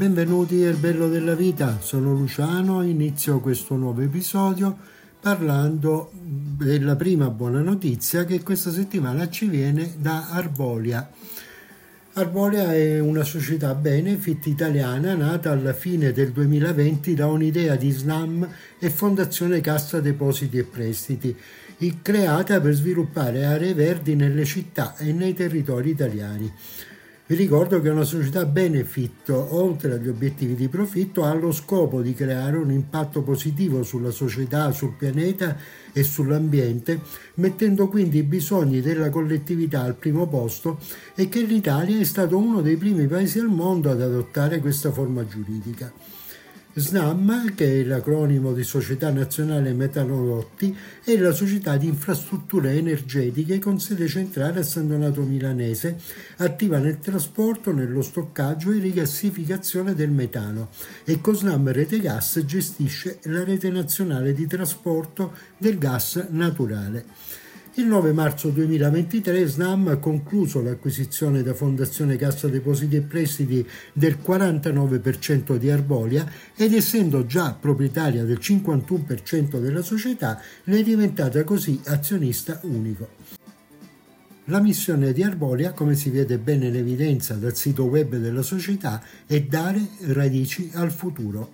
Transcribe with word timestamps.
Benvenuti 0.00 0.64
al 0.64 0.76
Bello 0.76 1.10
della 1.10 1.34
Vita, 1.34 1.78
sono 1.78 2.14
Luciano, 2.14 2.82
inizio 2.82 3.38
questo 3.40 3.76
nuovo 3.76 4.00
episodio 4.00 4.74
parlando 5.20 6.10
della 6.14 6.96
prima 6.96 7.28
buona 7.28 7.60
notizia 7.60 8.24
che 8.24 8.42
questa 8.42 8.70
settimana 8.70 9.28
ci 9.28 9.46
viene 9.46 9.96
da 9.98 10.30
Arbolia. 10.30 11.06
Arbolia 12.14 12.74
è 12.74 12.98
una 12.98 13.24
società 13.24 13.74
benefit 13.74 14.46
italiana 14.46 15.12
nata 15.12 15.50
alla 15.50 15.74
fine 15.74 16.12
del 16.12 16.32
2020 16.32 17.12
da 17.12 17.26
un'idea 17.26 17.76
di 17.76 17.90
SNAM 17.90 18.48
e 18.78 18.88
Fondazione 18.88 19.60
Cassa 19.60 20.00
Depositi 20.00 20.56
e 20.56 20.64
Prestiti, 20.64 21.36
creata 22.00 22.58
per 22.58 22.72
sviluppare 22.72 23.44
aree 23.44 23.74
verdi 23.74 24.14
nelle 24.14 24.46
città 24.46 24.96
e 24.96 25.12
nei 25.12 25.34
territori 25.34 25.90
italiani. 25.90 26.50
Vi 27.30 27.36
ricordo 27.36 27.80
che 27.80 27.88
una 27.90 28.02
società 28.02 28.44
benefit, 28.44 29.28
oltre 29.28 29.92
agli 29.92 30.08
obiettivi 30.08 30.56
di 30.56 30.66
profitto, 30.66 31.22
ha 31.22 31.32
lo 31.32 31.52
scopo 31.52 32.02
di 32.02 32.12
creare 32.12 32.56
un 32.56 32.72
impatto 32.72 33.22
positivo 33.22 33.84
sulla 33.84 34.10
società, 34.10 34.72
sul 34.72 34.96
pianeta 34.98 35.56
e 35.92 36.02
sull'ambiente, 36.02 36.98
mettendo 37.34 37.86
quindi 37.86 38.18
i 38.18 38.24
bisogni 38.24 38.80
della 38.80 39.10
collettività 39.10 39.82
al 39.82 39.94
primo 39.94 40.26
posto 40.26 40.80
e 41.14 41.28
che 41.28 41.42
l'Italia 41.42 42.00
è 42.00 42.04
stato 42.04 42.36
uno 42.36 42.62
dei 42.62 42.76
primi 42.76 43.06
paesi 43.06 43.38
al 43.38 43.46
mondo 43.46 43.92
ad 43.92 44.02
adottare 44.02 44.58
questa 44.58 44.90
forma 44.90 45.24
giuridica. 45.24 45.92
SNAM, 46.72 47.54
che 47.56 47.80
è 47.80 47.84
l'acronimo 47.84 48.52
di 48.52 48.62
Società 48.62 49.10
Nazionale 49.10 49.72
Metanodotti, 49.72 50.76
è 51.02 51.16
la 51.16 51.32
società 51.32 51.76
di 51.76 51.88
infrastrutture 51.88 52.74
energetiche 52.74 53.58
con 53.58 53.80
sede 53.80 54.06
centrale 54.06 54.60
a 54.60 54.62
San 54.62 54.86
Donato 54.86 55.22
Milanese, 55.22 55.98
attiva 56.36 56.78
nel 56.78 57.00
trasporto, 57.00 57.72
nello 57.72 58.02
stoccaggio 58.02 58.70
e 58.70 58.78
rigassificazione 58.78 59.94
del 59.94 60.10
metano 60.10 60.68
e 61.04 61.20
con 61.20 61.34
SNAM 61.34 61.72
Rete 61.72 61.98
Gas 61.98 62.40
gestisce 62.46 63.18
la 63.24 63.42
rete 63.42 63.68
nazionale 63.68 64.32
di 64.32 64.46
trasporto 64.46 65.32
del 65.58 65.76
gas 65.76 66.24
naturale. 66.30 67.04
Il 67.80 67.86
9 67.86 68.12
marzo 68.12 68.50
2023 68.50 69.46
SNAM 69.46 69.88
ha 69.88 69.96
concluso 69.96 70.60
l'acquisizione 70.60 71.42
da 71.42 71.54
Fondazione 71.54 72.16
Cassa 72.16 72.46
Depositi 72.46 72.96
e 72.96 73.00
Prestiti 73.00 73.66
del 73.94 74.18
49% 74.22 75.56
di 75.56 75.70
Arbolia 75.70 76.30
ed 76.54 76.74
essendo 76.74 77.24
già 77.24 77.56
proprietaria 77.58 78.24
del 78.24 78.38
51% 78.38 79.58
della 79.58 79.80
società 79.80 80.38
ne 80.64 80.80
è 80.80 80.82
diventata 80.82 81.42
così 81.42 81.80
azionista 81.86 82.60
unico. 82.64 83.08
La 84.44 84.60
missione 84.60 85.14
di 85.14 85.22
Arbolia, 85.22 85.72
come 85.72 85.94
si 85.94 86.10
vede 86.10 86.36
bene 86.36 86.66
in 86.66 86.76
evidenza 86.76 87.32
dal 87.32 87.56
sito 87.56 87.84
web 87.84 88.16
della 88.16 88.42
società, 88.42 89.02
è 89.24 89.40
dare 89.40 89.80
radici 90.00 90.70
al 90.74 90.90
futuro 90.90 91.50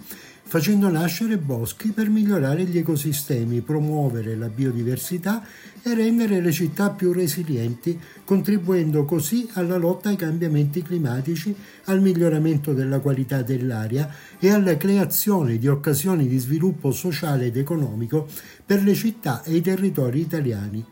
facendo 0.49 0.89
nascere 0.89 1.39
boschi 1.39 1.91
per 1.91 2.09
migliorare 2.09 2.63
gli 2.63 2.79
ecosistemi, 2.79 3.63
promuovere 3.63 4.37
la 4.37 4.49
biodiversità 4.49 5.45
e 5.83 5.93
rendere 5.93 6.41
le 6.41 6.53
città 6.53 6.91
più 6.91 7.13
resilienti, 7.13 7.99
contribuendo 8.25 9.05
così 9.05 9.49
alla 9.55 9.77
lotta 9.77 10.09
ai 10.09 10.17
cambiamenti 10.17 10.83
climatici, 10.83 11.55
al 11.87 12.01
miglioramento 12.01 12.73
della 12.73 13.01
qualità 13.01 13.43
dell'aria 13.43 14.09
e 14.39 14.51
alla 14.51 14.77
creazione 14.77 15.59
di 15.59 15.67
occasioni 15.67 16.29
di 16.29 16.39
sviluppo 16.39 16.93
sociale 16.93 17.47
ed 17.47 17.57
economico 17.57 18.29
per 18.65 18.85
le 18.85 18.95
città 18.95 19.43
e 19.43 19.57
i 19.57 19.61
territori 19.61 20.21
italiani. 20.21 20.85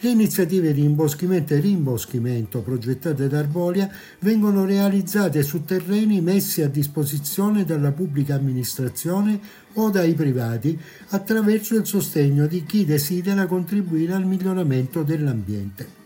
Le 0.00 0.10
iniziative 0.10 0.72
di 0.72 0.84
imboschimento 0.84 1.54
e 1.54 1.58
rimboschimento 1.58 2.60
progettate 2.62 3.26
da 3.26 3.40
Arbolia 3.40 3.90
vengono 4.20 4.64
realizzate 4.64 5.42
su 5.42 5.64
terreni 5.64 6.20
messi 6.20 6.62
a 6.62 6.68
disposizione 6.68 7.64
dalla 7.64 7.90
pubblica 7.90 8.36
amministrazione 8.36 9.40
o 9.72 9.90
dai 9.90 10.14
privati 10.14 10.78
attraverso 11.08 11.74
il 11.74 11.84
sostegno 11.84 12.46
di 12.46 12.62
chi 12.62 12.84
desidera 12.84 13.46
contribuire 13.46 14.12
al 14.12 14.24
miglioramento 14.24 15.02
dell'ambiente. 15.02 15.96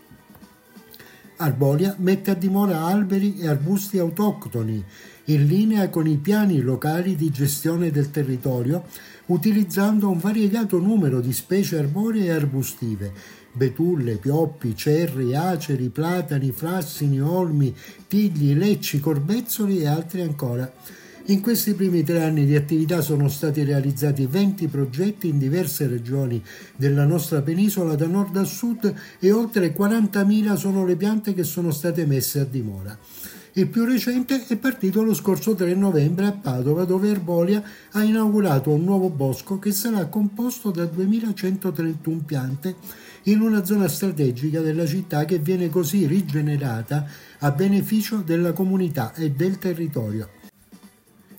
Arbolia 1.37 1.95
mette 1.99 2.31
a 2.31 2.35
dimora 2.35 2.85
alberi 2.85 3.37
e 3.37 3.47
arbusti 3.47 3.99
autoctoni, 3.99 4.83
in 5.25 5.45
linea 5.45 5.89
con 5.89 6.07
i 6.07 6.17
piani 6.17 6.61
locali 6.61 7.15
di 7.15 7.29
gestione 7.29 7.91
del 7.91 8.09
territorio, 8.09 8.85
utilizzando 9.27 10.09
un 10.09 10.17
variegato 10.17 10.79
numero 10.79 11.19
di 11.21 11.31
specie 11.31 11.77
arboree 11.77 12.25
e 12.25 12.31
arbustive, 12.31 13.41
betulle, 13.53 14.15
pioppi, 14.15 14.75
cerri, 14.75 15.35
aceri, 15.35 15.89
platani, 15.89 16.51
frassini, 16.51 17.21
olmi, 17.21 17.73
tigli, 18.07 18.53
lecci, 18.55 18.99
corbezzoli 18.99 19.79
e 19.79 19.87
altri 19.87 20.21
ancora. 20.21 20.71
In 21.27 21.39
questi 21.39 21.73
primi 21.73 22.03
tre 22.03 22.21
anni 22.21 22.45
di 22.45 22.53
attività 22.53 22.99
sono 22.99 23.29
stati 23.29 23.63
realizzati 23.63 24.25
20 24.25 24.67
progetti 24.67 25.29
in 25.29 25.37
diverse 25.37 25.87
regioni 25.87 26.43
della 26.75 27.05
nostra 27.05 27.41
penisola 27.41 27.95
da 27.95 28.07
nord 28.07 28.35
a 28.35 28.43
sud 28.43 28.93
e 29.19 29.31
oltre 29.31 29.73
40.000 29.73 30.55
sono 30.55 30.83
le 30.85 30.97
piante 30.97 31.33
che 31.33 31.43
sono 31.43 31.71
state 31.71 32.05
messe 32.05 32.41
a 32.41 32.43
dimora. 32.43 32.97
Il 33.53 33.67
più 33.69 33.85
recente 33.85 34.47
è 34.47 34.57
partito 34.57 35.01
lo 35.01 35.13
scorso 35.13 35.53
3 35.53 35.75
novembre 35.75 36.25
a 36.25 36.31
Padova 36.31 36.83
dove 36.83 37.09
Erbolia 37.09 37.63
ha 37.91 38.03
inaugurato 38.03 38.71
un 38.71 38.83
nuovo 38.83 39.09
bosco 39.09 39.59
che 39.59 39.71
sarà 39.71 40.07
composto 40.07 40.71
da 40.71 40.83
2131 40.85 42.23
piante 42.25 42.75
in 43.23 43.41
una 43.41 43.63
zona 43.63 43.87
strategica 43.87 44.61
della 44.61 44.85
città 44.85 45.25
che 45.25 45.39
viene 45.39 45.69
così 45.69 46.05
rigenerata 46.05 47.07
a 47.39 47.51
beneficio 47.51 48.17
della 48.17 48.53
comunità 48.53 49.13
e 49.13 49.31
del 49.31 49.57
territorio. 49.57 50.29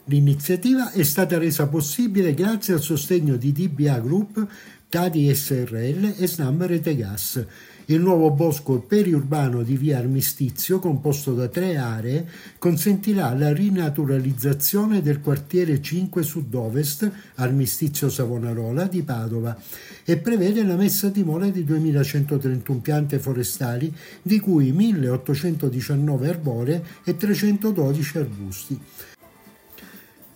L'iniziativa 0.07 0.91
è 0.91 1.03
stata 1.03 1.39
resa 1.39 1.67
possibile 1.67 2.35
grazie 2.35 2.75
al 2.75 2.83
sostegno 2.83 3.37
di 3.37 3.53
DBA 3.53 4.01
Group, 4.01 4.47
Tadi 4.95 5.35
SRL 5.35 6.15
e 6.19 6.29
Snam 6.29 6.65
Rete 6.67 6.95
Gas 6.95 7.45
il 7.87 8.01
nuovo 8.01 8.31
bosco 8.31 8.79
periurbano 8.79 9.63
di 9.63 9.77
via 9.77 9.99
Armistizio, 9.99 10.79
composto 10.79 11.35
da 11.35 11.49
tre 11.49 11.77
aree, 11.77 12.27
consentirà 12.57 13.35
la 13.35 13.53
rinaturalizzazione 13.53 15.03
del 15.03 15.21
quartiere 15.21 15.83
5 15.83 16.23
sud-ovest, 16.23 17.11
Armistizio 17.35 18.09
Savonarola, 18.09 18.87
di 18.87 19.03
Padova 19.03 19.55
e 20.03 20.17
prevede 20.17 20.65
la 20.65 20.77
messa 20.77 21.09
a 21.09 21.11
dimora 21.11 21.49
di 21.49 21.63
2131 21.63 22.79
piante 22.79 23.19
forestali, 23.19 23.93
di 24.23 24.41
cui 24.41 24.73
1819 24.73 26.29
arboree 26.29 26.85
e 27.05 27.17
312 27.19 28.19
arbusti. 28.19 28.81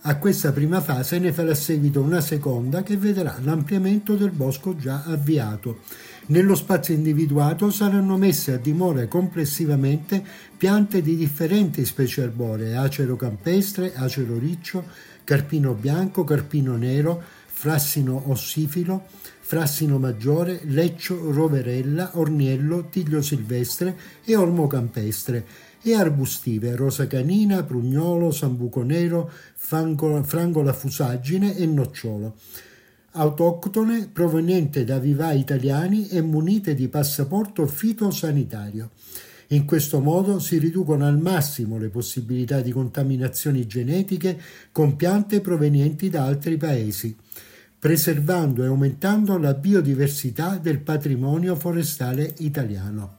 A 0.03 0.15
questa 0.15 0.53
prima 0.53 0.79
fase 0.79 1.19
ne 1.19 1.33
farà 1.33 1.53
seguito 1.53 1.99
una 1.99 2.21
seconda 2.21 2.83
che 2.83 2.95
vedrà 2.95 3.37
l'ampliamento 3.43 4.15
del 4.15 4.31
bosco 4.31 4.77
già 4.77 5.03
avviato. 5.05 5.79
Nello 6.27 6.55
spazio 6.55 6.93
individuato 6.93 7.69
saranno 7.69 8.15
messe 8.15 8.53
a 8.53 8.57
dimora 8.57 9.05
complessivamente 9.07 10.23
piante 10.55 11.01
di 11.01 11.17
differenti 11.17 11.83
specie 11.83 12.21
arboree, 12.21 12.77
acero 12.77 13.17
campestre, 13.17 13.93
acero 13.93 14.37
riccio, 14.37 14.85
carpino 15.25 15.73
bianco, 15.73 16.23
carpino 16.23 16.77
nero, 16.77 17.21
frassino 17.47 18.31
ossifilo, 18.31 19.05
frassino 19.49 19.97
maggiore, 19.97 20.59
leccio, 20.65 21.31
roverella, 21.31 22.11
orniello, 22.19 22.87
tiglio 22.87 23.19
silvestre 23.19 23.97
e 24.23 24.35
ormo 24.35 24.67
campestre. 24.67 25.43
E 25.81 25.95
arbustive, 25.95 26.75
rosa 26.75 27.07
canina, 27.07 27.63
prugnolo, 27.63 28.29
sambuco 28.29 28.83
nero, 28.83 29.27
frangola 29.55 30.71
fusaggine 30.71 31.57
e 31.57 31.65
nocciolo. 31.65 32.35
Autoctone 33.13 34.07
proveniente 34.13 34.83
da 34.83 34.99
vivai 34.99 35.39
italiani 35.39 36.09
e 36.09 36.21
munite 36.21 36.75
di 36.75 36.87
passaporto 36.87 37.65
fitosanitario. 37.65 38.91
In 39.47 39.65
questo 39.65 39.99
modo 39.99 40.37
si 40.37 40.59
riducono 40.59 41.07
al 41.07 41.17
massimo 41.17 41.79
le 41.79 41.89
possibilità 41.89 42.61
di 42.61 42.71
contaminazioni 42.71 43.65
genetiche 43.65 44.39
con 44.71 44.95
piante 44.95 45.41
provenienti 45.41 46.07
da 46.07 46.25
altri 46.25 46.55
paesi, 46.55 47.17
preservando 47.79 48.63
e 48.63 48.67
aumentando 48.67 49.37
la 49.37 49.53
biodiversità 49.53 50.59
del 50.61 50.79
patrimonio 50.79 51.55
forestale 51.55 52.33
italiano. 52.39 53.17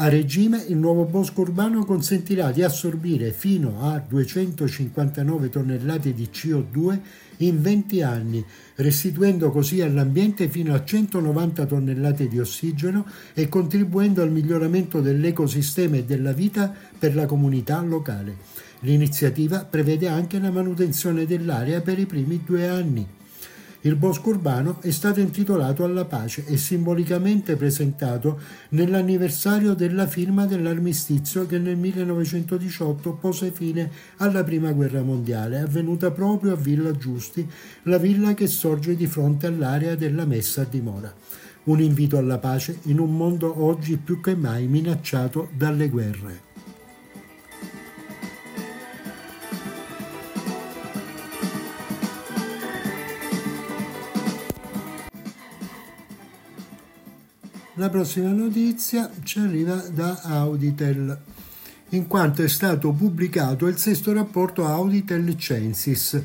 A 0.00 0.08
regime 0.08 0.62
il 0.68 0.76
nuovo 0.76 1.06
bosco 1.06 1.40
urbano 1.40 1.84
consentirà 1.84 2.52
di 2.52 2.62
assorbire 2.62 3.32
fino 3.32 3.82
a 3.82 3.98
259 3.98 5.48
tonnellate 5.48 6.14
di 6.14 6.28
CO2 6.32 6.98
in 7.38 7.60
20 7.60 8.02
anni, 8.02 8.44
restituendo 8.76 9.50
così 9.50 9.80
all'ambiente 9.80 10.48
fino 10.48 10.72
a 10.72 10.84
190 10.84 11.66
tonnellate 11.66 12.28
di 12.28 12.38
ossigeno 12.38 13.06
e 13.34 13.48
contribuendo 13.48 14.22
al 14.22 14.30
miglioramento 14.30 15.00
dell'ecosistema 15.00 15.96
e 15.96 16.04
della 16.04 16.32
vita 16.32 16.72
per 16.96 17.16
la 17.16 17.26
comunità 17.26 17.80
locale. 17.80 18.36
L'iniziativa 18.80 19.64
prevede 19.64 20.06
anche 20.06 20.38
la 20.38 20.50
manutenzione 20.50 21.26
dell'area 21.26 21.80
per 21.80 21.98
i 21.98 22.06
primi 22.06 22.42
due 22.44 22.68
anni. 22.68 23.06
Il 23.82 23.94
bosco 23.94 24.30
urbano 24.30 24.80
è 24.82 24.90
stato 24.90 25.20
intitolato 25.20 25.84
alla 25.84 26.04
pace 26.04 26.44
e 26.46 26.56
simbolicamente 26.56 27.56
presentato 27.56 28.40
nell'anniversario 28.70 29.74
della 29.74 30.06
firma 30.06 30.46
dell'armistizio 30.46 31.46
che 31.46 31.58
nel 31.58 31.76
1918 31.76 33.12
pose 33.14 33.52
fine 33.52 33.90
alla 34.16 34.42
Prima 34.42 34.72
Guerra 34.72 35.02
Mondiale, 35.02 35.60
avvenuta 35.60 36.10
proprio 36.10 36.52
a 36.52 36.56
Villa 36.56 36.92
Giusti, 36.92 37.48
la 37.84 37.98
villa 37.98 38.34
che 38.34 38.48
sorge 38.48 38.96
di 38.96 39.06
fronte 39.06 39.46
all'area 39.46 39.94
della 39.94 40.24
messa 40.24 40.62
a 40.62 40.66
dimora. 40.68 41.12
Un 41.64 41.80
invito 41.80 42.16
alla 42.16 42.38
pace 42.38 42.78
in 42.84 42.98
un 42.98 43.16
mondo 43.16 43.62
oggi 43.62 43.96
più 43.96 44.20
che 44.20 44.34
mai 44.34 44.66
minacciato 44.66 45.50
dalle 45.56 45.88
guerre. 45.88 46.47
La 57.78 57.90
prossima 57.90 58.32
notizia 58.32 59.08
ci 59.22 59.38
arriva 59.38 59.76
da 59.76 60.18
Auditel, 60.24 61.16
in 61.90 62.08
quanto 62.08 62.42
è 62.42 62.48
stato 62.48 62.90
pubblicato 62.90 63.68
il 63.68 63.78
sesto 63.78 64.12
rapporto 64.12 64.66
Auditel 64.66 65.36
Censis, 65.36 66.20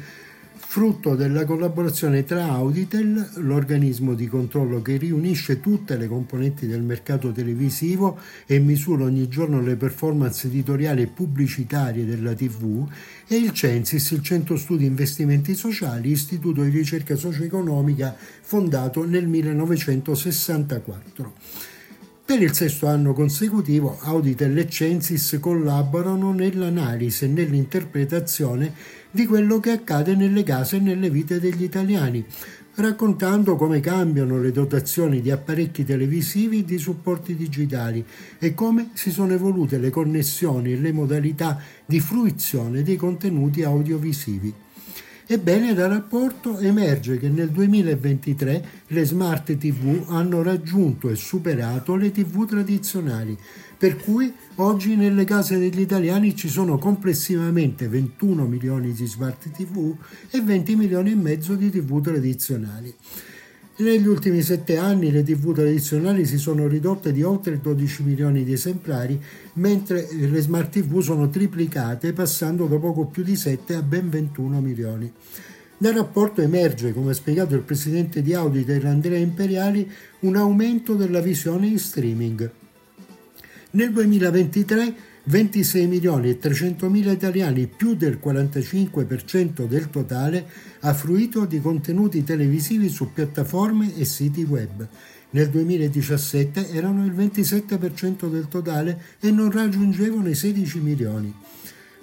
frutto 0.74 1.14
della 1.14 1.46
collaborazione 1.46 2.24
tra 2.24 2.46
Auditel, 2.46 3.30
l'organismo 3.36 4.16
di 4.16 4.26
controllo 4.26 4.82
che 4.82 4.98
riunisce 4.98 5.60
tutte 5.60 5.96
le 5.98 6.08
componenti 6.08 6.66
del 6.66 6.82
mercato 6.82 7.32
televisivo 7.32 8.18
e 8.48 8.58
misura 8.58 9.04
ogni 9.04 9.28
giorno 9.28 9.62
le 9.62 9.76
performance 9.76 10.48
editoriali 10.48 11.04
e 11.04 11.08
pubblicitarie 11.08 12.08
della 12.08 12.34
TV, 12.34 12.90
e 13.28 13.36
il 13.36 13.52
Censis, 13.52 14.10
il 14.10 14.24
Centro 14.24 14.58
Studi 14.58 14.86
Investimenti 14.86 15.54
Sociali, 15.54 16.10
istituto 16.10 16.64
di 16.64 16.70
ricerca 16.70 17.16
socio-economica 17.16 18.16
fondato 18.42 19.06
nel 19.06 19.28
1964. 19.28 21.73
Per 22.26 22.42
il 22.42 22.54
sesto 22.54 22.88
anno 22.88 23.12
consecutivo 23.12 23.98
Auditel 24.00 24.58
e 24.58 24.70
Censis 24.70 25.38
collaborano 25.42 26.32
nell'analisi 26.32 27.26
e 27.26 27.28
nell'interpretazione 27.28 28.74
di 29.12 29.26
quello 29.26 29.60
che 29.60 29.72
accade 29.72 30.16
nelle 30.16 30.44
case 30.44 30.78
e 30.78 30.80
nelle 30.80 31.10
vite 31.10 31.42
degli 31.42 31.64
italiani, 31.64 32.26
raccontando 32.76 33.58
come 33.58 33.82
cambiano 33.82 34.40
le 34.40 34.54
dotazioni 34.54 35.20
di 35.20 35.32
apparecchi 35.32 35.84
televisivi 35.84 36.60
e 36.60 36.64
di 36.64 36.78
supporti 36.78 37.36
digitali 37.36 38.06
e 38.40 38.54
come 38.54 38.92
si 38.94 39.12
sono 39.12 39.34
evolute 39.34 39.78
le 39.78 39.90
connessioni 39.90 40.72
e 40.72 40.80
le 40.80 40.94
modalità 40.94 41.60
di 41.86 42.00
fruizione 42.00 42.84
dei 42.84 42.96
contenuti 42.96 43.64
audiovisivi. 43.64 44.54
Ebbene, 45.26 45.74
dal 45.74 45.90
rapporto 45.90 46.60
emerge 46.60 47.18
che 47.18 47.30
nel 47.30 47.50
2023 47.50 48.66
le 48.88 49.06
smart 49.06 49.56
TV 49.56 50.04
hanno 50.10 50.44
raggiunto 50.44 51.10
e 51.10 51.16
superato 51.16 51.96
le 51.96 52.12
TV 52.12 52.46
tradizionali, 52.46 53.38
per 53.78 53.96
cui 53.96 54.34
oggi 54.56 54.98
nelle 54.98 55.24
case 55.24 55.58
degli 55.58 55.80
italiani 55.80 56.36
ci 56.36 56.50
sono 56.50 56.78
complessivamente 56.78 57.88
21 57.88 58.46
milioni 58.46 58.92
di 58.92 59.06
smart 59.06 59.50
TV 59.50 59.96
e 60.30 60.42
20 60.42 60.76
milioni 60.76 61.12
e 61.12 61.16
mezzo 61.16 61.56
di 61.56 61.70
TV 61.70 62.02
tradizionali. 62.02 62.94
Negli 63.76 64.06
ultimi 64.06 64.44
sette 64.44 64.78
anni 64.78 65.10
le 65.10 65.24
TV 65.24 65.52
tradizionali 65.52 66.28
si 66.28 66.38
sono 66.38 66.68
ridotte 66.68 67.12
di 67.12 67.24
oltre 67.24 67.60
12 67.60 68.04
milioni 68.04 68.44
di 68.44 68.54
esemplari, 68.54 69.20
mentre 69.54 70.08
le 70.12 70.42
smart 70.42 70.70
TV 70.70 71.00
sono 71.00 71.28
triplicate, 71.28 72.14
passando 72.14 72.68
da 72.68 72.78
poco 72.78 73.06
più 73.06 73.24
di 73.24 73.36
7 73.36 73.74
a 73.74 73.82
ben 73.82 74.12
21 74.12 74.62
milioni. 74.62 75.12
Dal 75.76 75.96
rapporto 75.96 76.42
emerge, 76.42 76.94
come 76.94 77.12
ha 77.12 77.16
spiegato 77.16 77.56
il 77.56 77.62
presidente 77.62 78.22
di 78.22 78.36
Auditel 78.36 78.86
Andrea 78.86 79.18
Imperiali, 79.18 79.90
un 80.20 80.36
aumento 80.36 80.94
della 80.94 81.20
visione 81.20 81.66
in 81.66 81.80
streaming. 81.80 82.52
Nel 83.72 83.92
2023 83.92 84.96
26 85.26 85.88
milioni 85.88 86.30
e 86.30 86.38
300 86.38 86.90
mila 86.90 87.12
italiani, 87.12 87.68
più 87.68 87.96
del 87.96 88.20
45% 88.22 89.66
del 89.66 89.90
totale, 89.90 90.46
ha 90.82 90.94
fruito 90.94 91.46
di 91.46 91.62
contenuti 91.62 92.26
televisivi 92.26 92.90
su 92.90 93.14
piattaforme 93.14 93.96
e 93.96 94.04
siti 94.04 94.44
web. 94.44 94.86
Nel 95.30 95.50
2017 95.50 96.70
erano 96.72 97.06
il 97.06 97.14
27% 97.14 98.30
del 98.30 98.48
totale 98.50 99.02
e 99.22 99.32
non 99.32 99.50
raggiungevano 99.50 100.28
i 100.28 100.36
16 100.36 100.80
milioni 100.80 101.34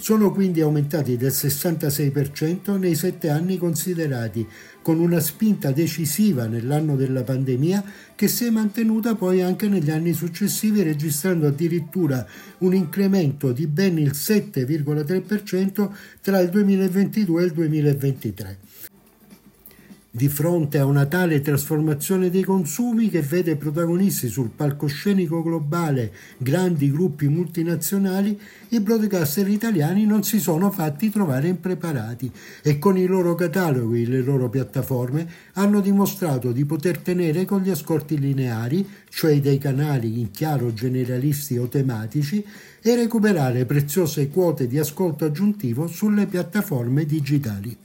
sono 0.00 0.32
quindi 0.32 0.62
aumentati 0.62 1.18
del 1.18 1.30
66% 1.30 2.78
nei 2.78 2.94
sette 2.94 3.28
anni 3.28 3.58
considerati, 3.58 4.46
con 4.80 4.98
una 4.98 5.20
spinta 5.20 5.72
decisiva 5.72 6.46
nell'anno 6.46 6.96
della 6.96 7.22
pandemia 7.22 7.84
che 8.14 8.26
si 8.26 8.46
è 8.46 8.50
mantenuta 8.50 9.14
poi 9.14 9.42
anche 9.42 9.68
negli 9.68 9.90
anni 9.90 10.14
successivi 10.14 10.82
registrando 10.82 11.46
addirittura 11.46 12.26
un 12.58 12.74
incremento 12.74 13.52
di 13.52 13.66
ben 13.66 13.98
il 13.98 14.12
7,3% 14.14 15.90
tra 16.22 16.40
il 16.40 16.48
2022 16.48 17.42
e 17.42 17.44
il 17.44 17.52
2023. 17.52 18.58
Di 20.12 20.28
fronte 20.28 20.78
a 20.78 20.86
una 20.86 21.06
tale 21.06 21.40
trasformazione 21.40 22.30
dei 22.30 22.42
consumi 22.42 23.10
che 23.10 23.22
vede 23.22 23.54
protagonisti 23.54 24.26
sul 24.26 24.50
palcoscenico 24.50 25.40
globale 25.40 26.12
grandi 26.36 26.90
gruppi 26.90 27.28
multinazionali, 27.28 28.36
i 28.70 28.80
broadcaster 28.80 29.46
italiani 29.46 30.06
non 30.06 30.24
si 30.24 30.40
sono 30.40 30.72
fatti 30.72 31.10
trovare 31.10 31.46
impreparati 31.46 32.28
e 32.60 32.80
con 32.80 32.98
i 32.98 33.06
loro 33.06 33.36
cataloghi 33.36 34.02
e 34.02 34.08
le 34.08 34.22
loro 34.22 34.48
piattaforme 34.48 35.28
hanno 35.52 35.80
dimostrato 35.80 36.50
di 36.50 36.64
poter 36.64 36.98
tenere 36.98 37.44
con 37.44 37.62
gli 37.62 37.70
ascolti 37.70 38.18
lineari, 38.18 38.84
cioè 39.10 39.40
dei 39.40 39.58
canali 39.58 40.18
in 40.18 40.32
chiaro 40.32 40.74
generalisti 40.74 41.56
o 41.56 41.68
tematici, 41.68 42.44
e 42.82 42.96
recuperare 42.96 43.64
preziose 43.64 44.28
quote 44.28 44.66
di 44.66 44.76
ascolto 44.76 45.24
aggiuntivo 45.24 45.86
sulle 45.86 46.26
piattaforme 46.26 47.04
digitali. 47.04 47.76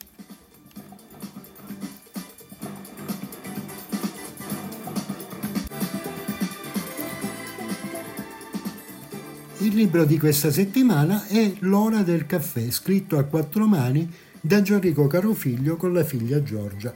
Il 9.66 9.74
libro 9.74 10.06
di 10.06 10.20
questa 10.20 10.52
settimana 10.52 11.26
è 11.26 11.52
L'ora 11.62 12.04
del 12.04 12.28
caffè, 12.28 12.70
scritto 12.70 13.18
a 13.18 13.24
quattro 13.24 13.66
mani 13.66 14.08
da 14.40 14.62
Gianrico 14.62 15.08
Carofiglio 15.08 15.76
con 15.76 15.92
la 15.92 16.04
figlia 16.04 16.44
Giorgia. 16.44 16.96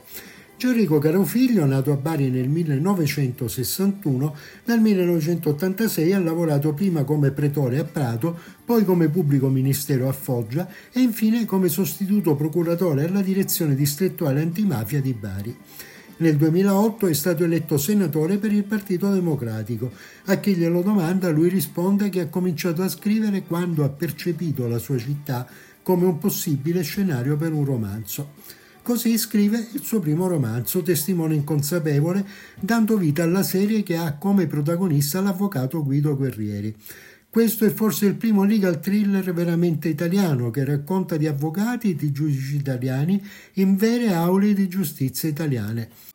Gianrico 0.56 0.98
Carofiglio, 0.98 1.64
nato 1.64 1.90
a 1.90 1.96
Bari 1.96 2.30
nel 2.30 2.48
1961, 2.48 4.36
dal 4.64 4.80
1986 4.80 6.12
ha 6.12 6.20
lavorato 6.20 6.72
prima 6.72 7.02
come 7.02 7.32
pretore 7.32 7.80
a 7.80 7.84
Prato, 7.84 8.38
poi 8.64 8.84
come 8.84 9.08
pubblico 9.08 9.48
ministero 9.48 10.08
a 10.08 10.12
Foggia 10.12 10.68
e 10.92 11.00
infine 11.00 11.46
come 11.46 11.68
sostituto 11.68 12.36
procuratore 12.36 13.08
alla 13.08 13.20
direzione 13.20 13.74
distrettuale 13.74 14.42
antimafia 14.42 15.00
di 15.00 15.12
Bari. 15.12 15.56
Nel 16.20 16.36
2008 16.36 17.06
è 17.06 17.14
stato 17.14 17.44
eletto 17.44 17.78
senatore 17.78 18.36
per 18.36 18.52
il 18.52 18.64
Partito 18.64 19.10
Democratico. 19.10 19.90
A 20.26 20.36
chi 20.36 20.54
glielo 20.54 20.82
domanda 20.82 21.30
lui 21.30 21.48
risponde 21.48 22.10
che 22.10 22.20
ha 22.20 22.28
cominciato 22.28 22.82
a 22.82 22.90
scrivere 22.90 23.44
quando 23.44 23.84
ha 23.84 23.88
percepito 23.88 24.68
la 24.68 24.76
sua 24.76 24.98
città 24.98 25.48
come 25.82 26.04
un 26.04 26.18
possibile 26.18 26.82
scenario 26.82 27.38
per 27.38 27.54
un 27.54 27.64
romanzo. 27.64 28.32
Così 28.82 29.16
scrive 29.16 29.66
il 29.72 29.80
suo 29.82 30.00
primo 30.00 30.26
romanzo, 30.26 30.82
Testimone 30.82 31.36
inconsapevole, 31.36 32.26
dando 32.60 32.98
vita 32.98 33.22
alla 33.22 33.42
serie 33.42 33.82
che 33.82 33.96
ha 33.96 34.18
come 34.18 34.46
protagonista 34.46 35.22
l'avvocato 35.22 35.82
Guido 35.82 36.14
Guerrieri. 36.14 36.76
Questo 37.30 37.64
è 37.64 37.70
forse 37.70 38.04
il 38.06 38.16
primo 38.16 38.44
legal 38.44 38.78
thriller 38.78 39.32
veramente 39.32 39.88
italiano 39.88 40.50
che 40.50 40.64
racconta 40.64 41.16
di 41.16 41.28
avvocati 41.28 41.90
e 41.90 41.94
di 41.94 42.12
giudici 42.12 42.56
italiani 42.56 43.24
in 43.54 43.76
vere 43.76 44.12
aule 44.12 44.52
di 44.52 44.68
giustizia 44.68 45.28
italiane. 45.28 46.09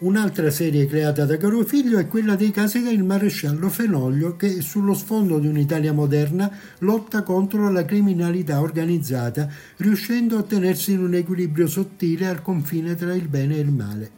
Un'altra 0.00 0.48
serie 0.52 0.86
creata 0.86 1.24
da 1.24 1.36
Carofiglio 1.36 1.98
è 1.98 2.06
quella 2.06 2.36
dei 2.36 2.52
casi 2.52 2.82
del 2.82 3.02
maresciallo 3.02 3.68
Fenoglio 3.68 4.36
che 4.36 4.60
sullo 4.60 4.94
sfondo 4.94 5.40
di 5.40 5.48
un'Italia 5.48 5.92
moderna 5.92 6.48
lotta 6.78 7.24
contro 7.24 7.68
la 7.68 7.84
criminalità 7.84 8.60
organizzata, 8.60 9.50
riuscendo 9.78 10.38
a 10.38 10.44
tenersi 10.44 10.92
in 10.92 11.02
un 11.02 11.14
equilibrio 11.14 11.66
sottile 11.66 12.28
al 12.28 12.42
confine 12.42 12.94
tra 12.94 13.12
il 13.12 13.26
bene 13.26 13.56
e 13.56 13.60
il 13.60 13.72
male. 13.72 14.10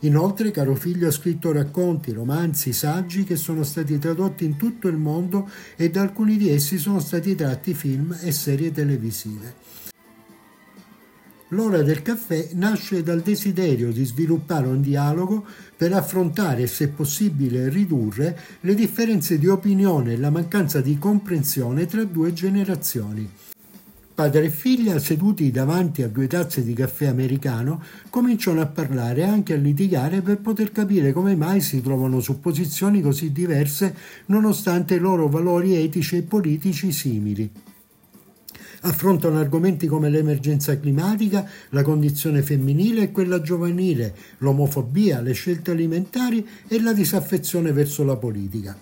Inoltre 0.00 0.50
Carofiglio 0.50 1.08
ha 1.08 1.10
scritto 1.10 1.52
racconti, 1.52 2.12
romanzi, 2.12 2.74
saggi 2.74 3.24
che 3.24 3.36
sono 3.36 3.62
stati 3.62 3.98
tradotti 3.98 4.44
in 4.44 4.58
tutto 4.58 4.88
il 4.88 4.98
mondo 4.98 5.48
e 5.76 5.88
da 5.88 6.02
alcuni 6.02 6.36
di 6.36 6.50
essi 6.50 6.76
sono 6.76 7.00
stati 7.00 7.34
tratti 7.34 7.72
film 7.72 8.14
e 8.20 8.30
serie 8.30 8.70
televisive. 8.72 9.54
L'ora 11.54 11.82
del 11.82 12.02
caffè 12.02 12.48
nasce 12.54 13.04
dal 13.04 13.20
desiderio 13.20 13.92
di 13.92 14.04
sviluppare 14.04 14.66
un 14.66 14.82
dialogo 14.82 15.44
per 15.76 15.92
affrontare 15.92 16.62
e 16.62 16.66
se 16.66 16.88
possibile 16.88 17.68
ridurre 17.68 18.36
le 18.62 18.74
differenze 18.74 19.38
di 19.38 19.46
opinione 19.46 20.14
e 20.14 20.16
la 20.16 20.30
mancanza 20.30 20.80
di 20.80 20.98
comprensione 20.98 21.86
tra 21.86 22.02
due 22.02 22.32
generazioni. 22.32 23.30
Padre 24.14 24.46
e 24.46 24.50
figlia, 24.50 24.98
seduti 24.98 25.52
davanti 25.52 26.02
a 26.02 26.08
due 26.08 26.26
tazze 26.26 26.64
di 26.64 26.74
caffè 26.74 27.06
americano, 27.06 27.80
cominciano 28.10 28.60
a 28.60 28.66
parlare 28.66 29.20
e 29.20 29.24
anche 29.24 29.52
a 29.54 29.56
litigare 29.56 30.22
per 30.22 30.38
poter 30.38 30.72
capire 30.72 31.12
come 31.12 31.36
mai 31.36 31.60
si 31.60 31.80
trovano 31.80 32.18
su 32.18 32.40
posizioni 32.40 33.00
così 33.00 33.30
diverse 33.30 33.94
nonostante 34.26 34.96
i 34.96 34.98
loro 34.98 35.28
valori 35.28 35.76
etici 35.76 36.16
e 36.16 36.22
politici 36.22 36.90
simili. 36.90 37.48
Affrontano 38.86 39.38
argomenti 39.38 39.86
come 39.86 40.10
l'emergenza 40.10 40.78
climatica, 40.78 41.48
la 41.70 41.80
condizione 41.80 42.42
femminile 42.42 43.04
e 43.04 43.12
quella 43.12 43.40
giovanile, 43.40 44.14
l'omofobia, 44.38 45.22
le 45.22 45.32
scelte 45.32 45.70
alimentari 45.70 46.46
e 46.68 46.82
la 46.82 46.92
disaffezione 46.92 47.72
verso 47.72 48.04
la 48.04 48.16
politica. 48.16 48.76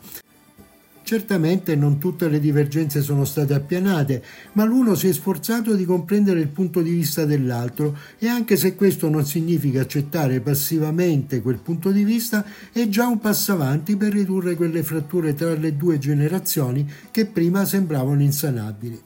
Certamente 1.04 1.76
non 1.76 1.98
tutte 1.98 2.28
le 2.28 2.40
divergenze 2.40 3.00
sono 3.00 3.24
state 3.24 3.54
appianate, 3.54 4.24
ma 4.54 4.64
l'uno 4.64 4.96
si 4.96 5.06
è 5.06 5.12
sforzato 5.12 5.76
di 5.76 5.84
comprendere 5.84 6.40
il 6.40 6.48
punto 6.48 6.82
di 6.82 6.90
vista 6.90 7.24
dell'altro 7.24 7.96
e 8.18 8.26
anche 8.26 8.56
se 8.56 8.74
questo 8.74 9.08
non 9.08 9.24
significa 9.24 9.82
accettare 9.82 10.40
passivamente 10.40 11.42
quel 11.42 11.58
punto 11.58 11.92
di 11.92 12.02
vista, 12.02 12.44
è 12.72 12.88
già 12.88 13.06
un 13.06 13.20
passo 13.20 13.52
avanti 13.52 13.96
per 13.96 14.12
ridurre 14.12 14.56
quelle 14.56 14.82
fratture 14.82 15.34
tra 15.34 15.54
le 15.54 15.76
due 15.76 15.98
generazioni 15.98 16.90
che 17.12 17.26
prima 17.26 17.64
sembravano 17.64 18.20
insanabili. 18.20 19.00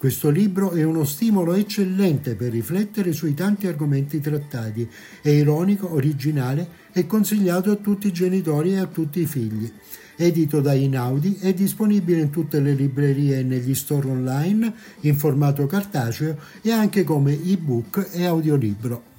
Questo 0.00 0.30
libro 0.30 0.70
è 0.70 0.82
uno 0.82 1.04
stimolo 1.04 1.52
eccellente 1.52 2.34
per 2.34 2.52
riflettere 2.52 3.12
sui 3.12 3.34
tanti 3.34 3.66
argomenti 3.66 4.18
trattati. 4.18 4.88
È 5.20 5.28
ironico, 5.28 5.92
originale 5.92 6.66
e 6.90 7.06
consigliato 7.06 7.70
a 7.70 7.76
tutti 7.76 8.06
i 8.06 8.12
genitori 8.12 8.72
e 8.72 8.78
a 8.78 8.86
tutti 8.86 9.20
i 9.20 9.26
figli 9.26 9.70
edito 10.16 10.62
da 10.62 10.72
Inaudi, 10.72 11.36
è 11.40 11.52
disponibile 11.52 12.20
in 12.20 12.30
tutte 12.30 12.60
le 12.60 12.72
librerie 12.72 13.40
e 13.40 13.42
negli 13.42 13.74
store 13.74 14.08
online 14.08 14.72
in 15.00 15.16
formato 15.16 15.66
cartaceo 15.66 16.36
e 16.62 16.72
anche 16.72 17.04
come 17.04 17.32
ebook 17.32 18.08
e 18.12 18.24
audiolibro. 18.24 19.09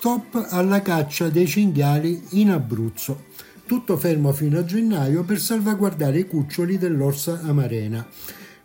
Stop 0.00 0.46
alla 0.48 0.80
caccia 0.80 1.28
dei 1.28 1.46
cinghiali 1.46 2.22
in 2.30 2.48
Abruzzo. 2.48 3.24
Tutto 3.66 3.98
fermo 3.98 4.32
fino 4.32 4.58
a 4.58 4.64
gennaio 4.64 5.24
per 5.24 5.38
salvaguardare 5.38 6.20
i 6.20 6.26
cuccioli 6.26 6.78
dell'orsa 6.78 7.42
amarena. 7.42 8.06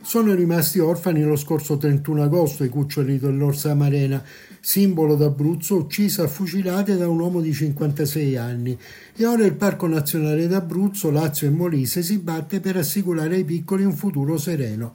Sono 0.01 0.33
rimasti 0.33 0.79
orfani 0.79 1.23
lo 1.23 1.35
scorso 1.35 1.77
31 1.77 2.23
agosto 2.23 2.63
i 2.63 2.69
cuccioli 2.69 3.19
dell'orsa 3.19 3.71
amarena, 3.71 4.23
simbolo 4.61 5.15
d'Abruzzo, 5.15 5.75
uccisa 5.75 6.23
a 6.23 6.27
fucilate 6.27 6.95
da 6.95 7.09
un 7.09 7.19
uomo 7.19 7.41
di 7.41 7.51
56 7.51 8.37
anni. 8.37 8.79
E 9.13 9.25
ora 9.25 9.43
il 9.43 9.55
Parco 9.55 9.87
Nazionale 9.87 10.47
d'Abruzzo, 10.47 11.11
Lazio 11.11 11.47
e 11.47 11.49
Molise 11.49 12.01
si 12.01 12.17
batte 12.17 12.61
per 12.61 12.77
assicurare 12.77 13.35
ai 13.35 13.43
piccoli 13.43 13.83
un 13.83 13.93
futuro 13.93 14.37
sereno. 14.37 14.93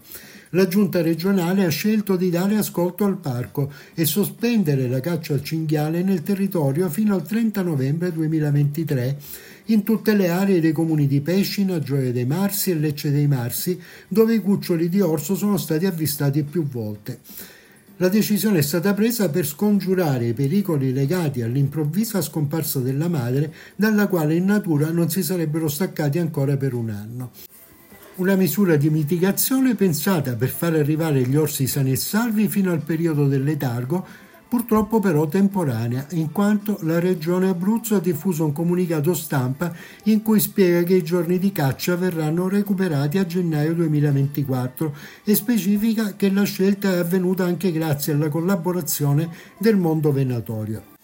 La 0.55 0.67
giunta 0.67 1.01
regionale 1.01 1.65
ha 1.65 1.69
scelto 1.69 2.17
di 2.17 2.29
dare 2.29 2.57
ascolto 2.57 3.05
al 3.05 3.19
parco 3.19 3.71
e 3.95 4.05
sospendere 4.05 4.89
la 4.89 4.99
caccia 4.99 5.35
al 5.35 5.45
cinghiale 5.45 6.03
nel 6.03 6.25
territorio 6.25 6.89
fino 6.89 7.15
al 7.15 7.23
30 7.23 7.63
novembre 7.63 8.13
2023 8.13 9.17
in 9.67 9.85
tutte 9.85 10.17
le 10.17 10.29
aree 10.29 10.61
dei 10.61 10.73
comuni 10.73 11.07
di 11.07 11.21
Pescina, 11.21 11.79
Gioia 11.79 12.11
dei 12.11 12.25
Marsi 12.25 12.73
e 12.73 12.75
Lecce 12.75 13.13
dei 13.13 13.29
Marsi, 13.29 13.79
dove 14.09 14.35
i 14.35 14.41
cuccioli 14.41 14.89
di 14.89 15.01
orso 15.01 15.37
sono 15.37 15.57
stati 15.57 15.87
avvistati 15.87 16.43
più 16.43 16.67
volte. 16.67 17.21
La 17.99 18.09
decisione 18.09 18.59
è 18.59 18.63
stata 18.63 18.93
presa 18.93 19.31
per 19.31 19.47
scongiurare 19.47 20.27
i 20.27 20.33
pericoli 20.33 20.93
legati 20.93 21.43
all'improvvisa 21.43 22.21
scomparsa 22.23 22.81
della 22.81 23.07
madre, 23.07 23.55
dalla 23.77 24.09
quale 24.09 24.35
in 24.35 24.47
natura 24.47 24.91
non 24.91 25.11
si 25.11 25.23
sarebbero 25.23 25.69
staccati 25.69 26.19
ancora 26.19 26.57
per 26.57 26.75
un 26.75 26.91
anno. 26.91 27.31
Una 28.21 28.35
misura 28.35 28.77
di 28.77 28.91
mitigazione 28.91 29.75
pensata 29.75 30.35
per 30.35 30.51
far 30.51 30.75
arrivare 30.75 31.23
gli 31.23 31.37
orsi 31.37 31.67
sani 31.67 31.93
e 31.93 31.97
salvi 31.97 32.49
fino 32.49 32.71
al 32.71 32.83
periodo 32.83 33.27
del 33.27 33.43
letargo 33.43 34.07
purtroppo 34.47 35.01
però 35.01 35.27
temporanea, 35.27 36.07
in 36.11 36.31
quanto 36.31 36.77
la 36.83 37.01
Regione 37.01 37.49
Abruzzo 37.49 37.95
ha 37.95 38.01
diffuso 38.01 38.45
un 38.45 38.53
comunicato 38.53 39.15
stampa 39.15 39.73
in 40.05 40.21
cui 40.21 40.39
spiega 40.39 40.83
che 40.83 40.97
i 40.97 41.03
giorni 41.03 41.39
di 41.39 41.51
caccia 41.51 41.97
verranno 41.97 42.47
recuperati 42.47 43.17
a 43.17 43.25
gennaio 43.25 43.73
2024 43.73 44.95
e 45.25 45.35
specifica 45.35 46.15
che 46.15 46.31
la 46.31 46.43
scelta 46.43 46.93
è 46.93 46.99
avvenuta 46.99 47.45
anche 47.45 47.73
grazie 47.73 48.13
alla 48.13 48.29
collaborazione 48.29 49.31
del 49.57 49.79
mondo 49.79 50.13
venatorio. 50.13 50.99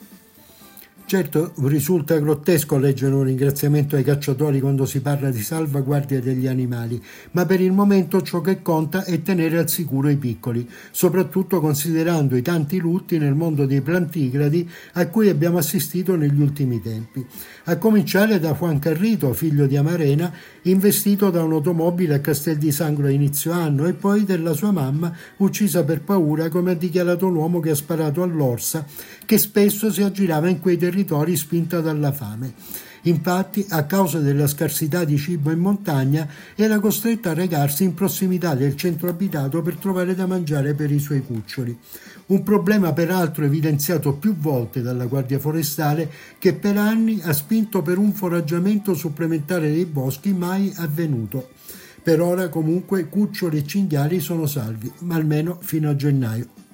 Certo, 1.09 1.53
risulta 1.61 2.19
grottesco 2.19 2.79
leggere 2.79 3.15
un 3.15 3.23
ringraziamento 3.23 3.95
ai 3.95 4.03
cacciatori 4.03 4.59
quando 4.59 4.87
si 4.87 5.01
parla 5.01 5.31
di 5.31 5.41
salvaguardia 5.41 6.21
degli 6.21 6.49
animali, 6.49 7.01
ma 7.31 7.47
per 7.47 7.61
il 7.61 7.71
momento 7.71 8.23
ciò 8.23 8.41
che 8.41 8.61
conta 8.61 9.05
è 9.05 9.23
tenere 9.23 9.59
al 9.59 9.69
sicuro 9.69 10.09
i 10.09 10.17
piccoli, 10.17 10.69
soprattutto 10.91 11.61
considerando 11.61 12.35
i 12.35 12.43
tanti 12.43 12.79
lutti 12.79 13.19
nel 13.19 13.37
mondo 13.37 13.67
dei 13.67 13.83
plantigradi 13.83 14.69
a 14.95 15.07
cui 15.07 15.29
abbiamo 15.29 15.59
assistito 15.59 16.17
negli 16.17 16.41
ultimi 16.41 16.83
tempi. 16.83 17.25
A 17.67 17.77
cominciare 17.77 18.41
da 18.41 18.55
Juan 18.55 18.81
Carrito, 18.81 19.33
figlio 19.33 19.67
di 19.67 19.77
Amarena, 19.77 20.33
investito 20.63 21.31
da 21.31 21.41
un'automobile 21.45 22.15
a 22.15 22.21
Castel 22.21 22.57
di 22.57 22.73
Sangro 22.73 23.07
a 23.07 23.11
inizio 23.11 23.53
anno, 23.53 23.87
e 23.87 23.93
poi 23.93 24.25
della 24.25 24.55
sua 24.55 24.73
mamma, 24.73 25.17
uccisa 25.37 25.85
per 25.85 26.01
paura, 26.01 26.49
come 26.49 26.73
ha 26.73 26.75
dichiarato 26.75 27.29
l'uomo 27.29 27.61
che 27.61 27.71
ha 27.71 27.77
sparato 27.77 28.25
all'orsa, 28.25 28.85
che 29.27 29.37
spesso 29.37 29.93
si 29.93 30.03
aggirava 30.03 30.49
in 30.49 30.61
quei 30.61 30.79
territori 30.79 31.37
spinta 31.37 31.81
dalla 31.81 32.13
fame. 32.13 32.55
Infatti, 33.03 33.65
a 33.69 33.85
causa 33.85 34.19
della 34.19 34.47
scarsità 34.47 35.05
di 35.05 35.17
cibo 35.17 35.51
in 35.53 35.61
montagna, 35.61 36.29
era 36.57 36.81
costretta 36.81 37.31
a 37.31 37.35
recarsi 37.35 37.85
in 37.85 37.95
prossimità 37.95 38.55
del 38.55 38.77
centro 38.77 39.09
abitato 39.09 39.63
per 39.63 39.77
trovare 39.77 40.15
da 40.15 40.27
mangiare 40.27 40.75
per 40.75 40.91
i 40.91 40.99
suoi 40.99 41.23
cuccioli. 41.23 41.79
Un 42.27 42.43
problema 42.43 42.93
peraltro 42.93 43.45
evidenziato 43.45 44.15
più 44.15 44.35
volte 44.37 44.83
dalla 44.83 45.07
Guardia 45.07 45.39
Forestale 45.39 46.11
che 46.39 46.55
per 46.55 46.77
anni 46.77 47.21
ha 47.23 47.33
spinto 47.33 47.83
per 47.83 47.99
un 47.99 48.13
foraggiamento 48.13 48.95
supplementare 48.95 49.71
dei 49.71 49.85
boschi 49.85 50.33
mai 50.33 50.73
avvenuto. 50.77 51.51
Per 52.03 52.21
ora 52.21 52.49
comunque 52.49 53.09
cuccioli 53.09 53.59
e 53.59 53.67
cinghiali 53.67 54.19
sono 54.19 54.47
salvi, 54.47 54.91
ma 55.01 55.15
almeno 55.15 55.59
fino 55.61 55.91
a 55.91 55.95
gennaio. 55.95 56.66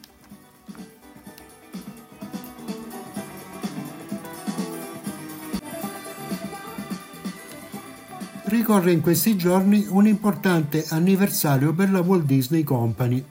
Ricorre 8.53 8.93
in 8.93 9.01
questi 9.01 9.35
giorni 9.35 9.87
un 9.89 10.07
importante 10.07 10.85
anniversario 10.89 11.73
per 11.73 11.91
la 11.91 12.01
Walt 12.01 12.27
Disney 12.27 12.63
Company. 12.63 13.25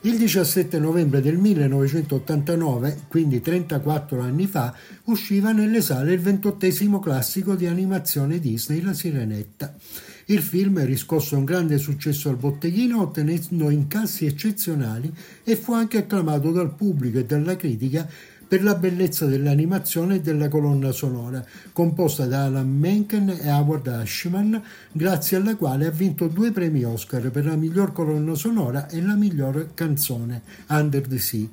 Il 0.00 0.16
17 0.16 0.78
novembre 0.78 1.20
del 1.20 1.36
1989, 1.36 3.02
quindi 3.06 3.42
34 3.42 4.22
anni 4.22 4.46
fa, 4.46 4.74
usciva 5.04 5.52
nelle 5.52 5.82
sale 5.82 6.14
il 6.14 6.20
ventottesimo 6.20 7.00
classico 7.00 7.54
di 7.54 7.66
animazione 7.66 8.40
Disney 8.40 8.80
La 8.80 8.94
Sirenetta. 8.94 9.74
Il 10.26 10.40
film 10.40 10.82
riscosse 10.86 11.34
un 11.34 11.44
grande 11.44 11.76
successo 11.76 12.30
al 12.30 12.36
botteghino 12.36 13.02
ottenendo 13.02 13.68
incassi 13.68 14.24
eccezionali 14.24 15.12
e 15.44 15.54
fu 15.54 15.74
anche 15.74 15.98
acclamato 15.98 16.50
dal 16.50 16.74
pubblico 16.74 17.18
e 17.18 17.26
dalla 17.26 17.56
critica 17.56 18.08
per 18.52 18.62
la 18.62 18.74
bellezza 18.74 19.24
dell'animazione 19.24 20.16
e 20.16 20.20
della 20.20 20.48
colonna 20.48 20.92
sonora, 20.92 21.42
composta 21.72 22.26
da 22.26 22.44
Alan 22.44 22.68
Menken 22.68 23.30
e 23.30 23.50
Howard 23.50 23.86
Ashman, 23.86 24.62
grazie 24.92 25.38
alla 25.38 25.56
quale 25.56 25.86
ha 25.86 25.90
vinto 25.90 26.28
due 26.28 26.52
premi 26.52 26.84
Oscar 26.84 27.30
per 27.30 27.46
la 27.46 27.56
miglior 27.56 27.92
colonna 27.92 28.34
sonora 28.34 28.90
e 28.90 29.00
la 29.00 29.14
miglior 29.14 29.70
canzone, 29.72 30.42
Under 30.66 31.08
the 31.08 31.18
Sea 31.18 31.48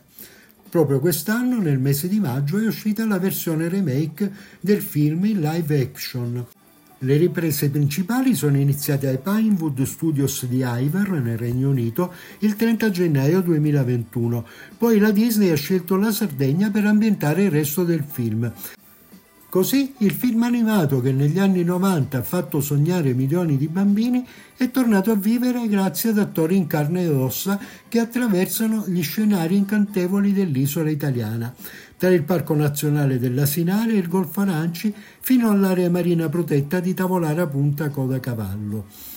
Proprio 0.75 0.99
quest'anno, 0.99 1.61
nel 1.61 1.79
mese 1.79 2.09
di 2.09 2.19
maggio, 2.19 2.57
è 2.57 2.67
uscita 2.67 3.05
la 3.05 3.17
versione 3.17 3.69
remake 3.69 4.29
del 4.59 4.81
film 4.81 5.23
in 5.23 5.39
live 5.39 5.79
action. 5.79 6.45
Le 6.97 7.15
riprese 7.15 7.69
principali 7.69 8.35
sono 8.35 8.57
iniziate 8.57 9.07
ai 9.07 9.17
Pinewood 9.17 9.81
Studios 9.83 10.45
di 10.47 10.65
Iver 10.65 11.11
nel 11.11 11.37
Regno 11.37 11.69
Unito 11.69 12.11
il 12.39 12.57
30 12.57 12.89
gennaio 12.89 13.39
2021. 13.39 14.45
Poi 14.77 14.99
la 14.99 15.11
Disney 15.11 15.49
ha 15.49 15.55
scelto 15.55 15.95
la 15.95 16.11
Sardegna 16.11 16.69
per 16.69 16.83
ambientare 16.83 17.43
il 17.43 17.51
resto 17.51 17.85
del 17.85 18.03
film. 18.05 18.51
Così 19.55 19.93
il 19.99 20.11
film 20.11 20.43
animato 20.43 20.99
che 20.99 21.13
negli 21.13 21.39
anni 21.39 21.63
90 21.63 22.17
ha 22.17 22.23
fatto 22.23 22.59
sognare 22.59 23.13
milioni 23.13 23.55
di 23.55 23.69
bambini 23.69 24.27
è 24.57 24.69
tornato 24.69 25.11
a 25.11 25.15
vivere 25.15 25.65
grazie 25.69 26.09
ad 26.09 26.17
attori 26.17 26.57
in 26.57 26.67
carne 26.67 27.03
ed 27.03 27.11
ossa 27.11 27.57
che 27.87 27.99
attraversano 27.99 28.83
gli 28.85 29.01
scenari 29.01 29.55
incantevoli 29.55 30.33
dell'isola 30.33 30.89
italiana, 30.89 31.55
tra 31.95 32.09
il 32.09 32.23
Parco 32.23 32.53
Nazionale 32.53 33.17
dell'Asinare 33.17 33.93
e 33.93 33.99
il 33.99 34.09
Golfo 34.09 34.41
Aranci 34.41 34.93
fino 35.21 35.49
all'area 35.49 35.89
marina 35.89 36.27
protetta 36.27 36.81
di 36.81 36.93
Tavolara 36.93 37.47
Punta 37.47 37.87
Coda 37.87 38.19
Cavallo. 38.19 39.14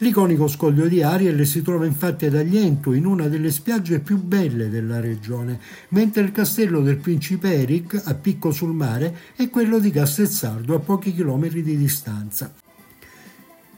L'iconico 0.00 0.46
scoglio 0.46 0.86
di 0.86 1.02
Ariel 1.02 1.44
si 1.44 1.60
trova 1.60 1.84
infatti 1.84 2.26
ad 2.26 2.36
Agliento, 2.36 2.92
in 2.92 3.04
una 3.04 3.26
delle 3.26 3.50
spiagge 3.50 3.98
più 3.98 4.22
belle 4.22 4.68
della 4.68 5.00
regione, 5.00 5.58
mentre 5.88 6.22
il 6.22 6.30
castello 6.30 6.80
del 6.80 6.98
principe 6.98 7.52
Eric, 7.52 8.02
a 8.04 8.14
picco 8.14 8.52
sul 8.52 8.72
mare, 8.72 9.16
è 9.34 9.50
quello 9.50 9.80
di 9.80 9.90
Castezzardo, 9.90 10.76
a 10.76 10.78
pochi 10.78 11.12
chilometri 11.12 11.64
di 11.64 11.76
distanza. 11.76 12.54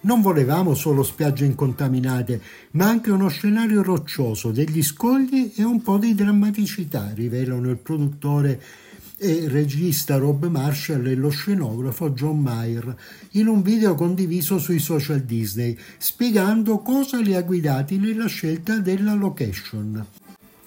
Non 0.03 0.21
volevamo 0.21 0.75
solo 0.75 1.03
spiagge 1.03 1.47
incontaminate, 1.47 2.41
ma 2.73 2.87
anche 2.87 3.11
uno 3.11 3.29
scenario 3.29 3.83
roccioso, 3.83 4.51
degli 4.51 4.83
scogli 4.83 5.53
e 5.57 5.65
un 5.65 5.81
po' 5.81 5.97
di 5.97 6.15
drammaticità, 6.15 7.13
rivelano 7.15 7.71
il 7.71 7.79
produttore 7.79 8.61
e 9.23 9.49
regista 9.49 10.17
Rob 10.17 10.47
Marshall 10.47 11.07
e 11.07 11.15
lo 11.15 11.29
scenografo 11.29 12.13
John 12.13 12.41
Mayer 12.41 12.97
in 13.33 13.49
un 13.49 13.61
video 13.61 13.95
condiviso 13.95 14.59
sui 14.59 14.79
social 14.79 15.21
Disney, 15.21 15.77
spiegando 15.99 16.79
cosa 16.79 17.21
li 17.21 17.35
ha 17.35 17.43
guidati 17.43 17.99
nella 17.99 18.29
scelta 18.29 18.79
della 18.79 19.13
location. 19.13 20.07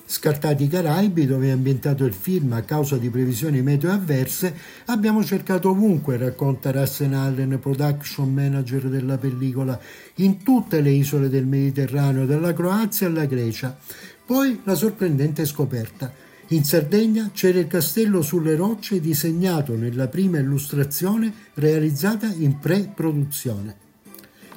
Scartati 0.05 0.65
i 0.65 0.67
Caraibi, 0.67 1.25
dove 1.25 1.47
è 1.47 1.51
ambientato 1.51 2.05
il 2.05 2.13
film 2.13 2.53
a 2.53 2.61
causa 2.61 2.97
di 2.97 3.09
previsioni 3.09 3.63
meteo 3.63 3.91
avverse, 3.91 4.53
abbiamo 4.85 5.23
cercato 5.23 5.71
ovunque, 5.71 6.17
racconta 6.17 6.69
Russell 6.69 7.13
Allen, 7.13 7.57
production 7.59 8.31
manager 8.31 8.83
della 8.83 9.17
pellicola, 9.17 9.79
in 10.15 10.43
tutte 10.43 10.81
le 10.81 10.91
isole 10.91 11.27
del 11.27 11.47
Mediterraneo, 11.47 12.27
dalla 12.27 12.53
Croazia 12.53 13.07
alla 13.07 13.25
Grecia. 13.25 13.75
Poi 14.23 14.59
la 14.63 14.75
sorprendente 14.75 15.45
scoperta. 15.45 16.22
In 16.53 16.63
Sardegna 16.63 17.31
c'era 17.33 17.57
il 17.57 17.65
castello 17.65 18.21
sulle 18.21 18.55
rocce 18.55 18.99
disegnato 18.99 19.75
nella 19.75 20.07
prima 20.07 20.37
illustrazione 20.37 21.33
realizzata 21.55 22.31
in 22.31 22.59
pre-produzione. 22.59 23.75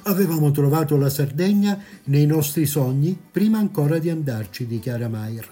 Avevamo 0.02 0.50
trovato 0.50 0.98
la 0.98 1.08
Sardegna 1.08 1.82
nei 2.04 2.26
nostri 2.26 2.66
sogni 2.66 3.18
prima 3.30 3.56
ancora 3.56 3.96
di 3.96 4.10
andarci, 4.10 4.66
dichiara 4.66 5.08
Mayer. 5.08 5.48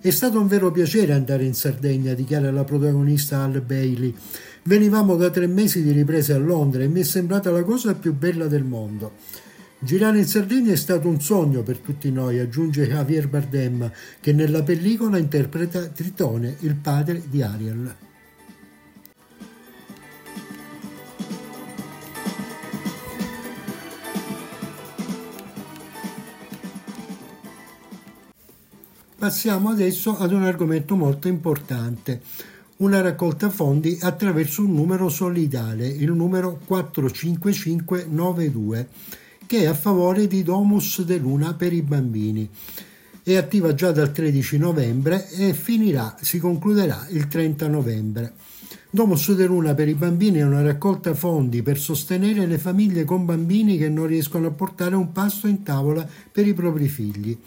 È 0.00 0.10
stato 0.10 0.40
un 0.40 0.46
vero 0.46 0.70
piacere 0.70 1.12
andare 1.12 1.44
in 1.44 1.54
Sardegna, 1.54 2.14
dichiara 2.14 2.52
la 2.52 2.62
protagonista 2.62 3.42
Al 3.42 3.60
Bailey. 3.60 4.14
Venivamo 4.62 5.16
da 5.16 5.28
tre 5.30 5.48
mesi 5.48 5.82
di 5.82 5.90
riprese 5.90 6.34
a 6.34 6.38
Londra 6.38 6.84
e 6.84 6.88
mi 6.88 7.00
è 7.00 7.04
sembrata 7.04 7.50
la 7.50 7.64
cosa 7.64 7.96
più 7.96 8.14
bella 8.14 8.46
del 8.46 8.62
mondo. 8.62 9.14
Girare 9.84 10.16
in 10.16 10.24
Sardegna 10.24 10.72
è 10.72 10.76
stato 10.76 11.08
un 11.08 11.20
sogno 11.20 11.62
per 11.62 11.76
tutti 11.76 12.10
noi, 12.10 12.38
aggiunge 12.38 12.88
Javier 12.88 13.28
Bardem, 13.28 13.92
che 14.18 14.32
nella 14.32 14.62
pellicola 14.62 15.18
interpreta 15.18 15.88
Tritone, 15.88 16.56
il 16.60 16.74
padre 16.74 17.22
di 17.28 17.42
Ariel. 17.42 17.94
Passiamo 29.18 29.68
adesso 29.68 30.16
ad 30.16 30.32
un 30.32 30.44
argomento 30.44 30.96
molto 30.96 31.28
importante, 31.28 32.22
una 32.78 33.02
raccolta 33.02 33.50
fondi 33.50 33.98
attraverso 34.00 34.64
un 34.64 34.72
numero 34.72 35.10
solidale, 35.10 35.86
il 35.86 36.10
numero 36.10 36.58
45592 36.64 38.88
che 39.54 39.60
è 39.60 39.66
a 39.66 39.74
favore 39.74 40.26
di 40.26 40.42
Domus 40.42 41.02
de 41.02 41.16
Luna 41.16 41.54
per 41.54 41.72
i 41.72 41.80
bambini. 41.80 42.50
È 43.22 43.36
attiva 43.36 43.72
già 43.72 43.92
dal 43.92 44.10
13 44.10 44.58
novembre 44.58 45.30
e 45.30 45.54
finirà, 45.54 46.16
si 46.20 46.40
concluderà 46.40 47.06
il 47.10 47.28
30 47.28 47.68
novembre. 47.68 48.32
Domus 48.90 49.32
de 49.32 49.46
Luna 49.46 49.72
per 49.74 49.86
i 49.86 49.94
bambini 49.94 50.38
è 50.38 50.44
una 50.44 50.60
raccolta 50.60 51.14
fondi 51.14 51.62
per 51.62 51.78
sostenere 51.78 52.46
le 52.46 52.58
famiglie 52.58 53.04
con 53.04 53.24
bambini 53.24 53.78
che 53.78 53.88
non 53.88 54.08
riescono 54.08 54.48
a 54.48 54.50
portare 54.50 54.96
un 54.96 55.12
pasto 55.12 55.46
in 55.46 55.62
tavola 55.62 56.04
per 56.32 56.48
i 56.48 56.52
propri 56.52 56.88
figli. 56.88 57.38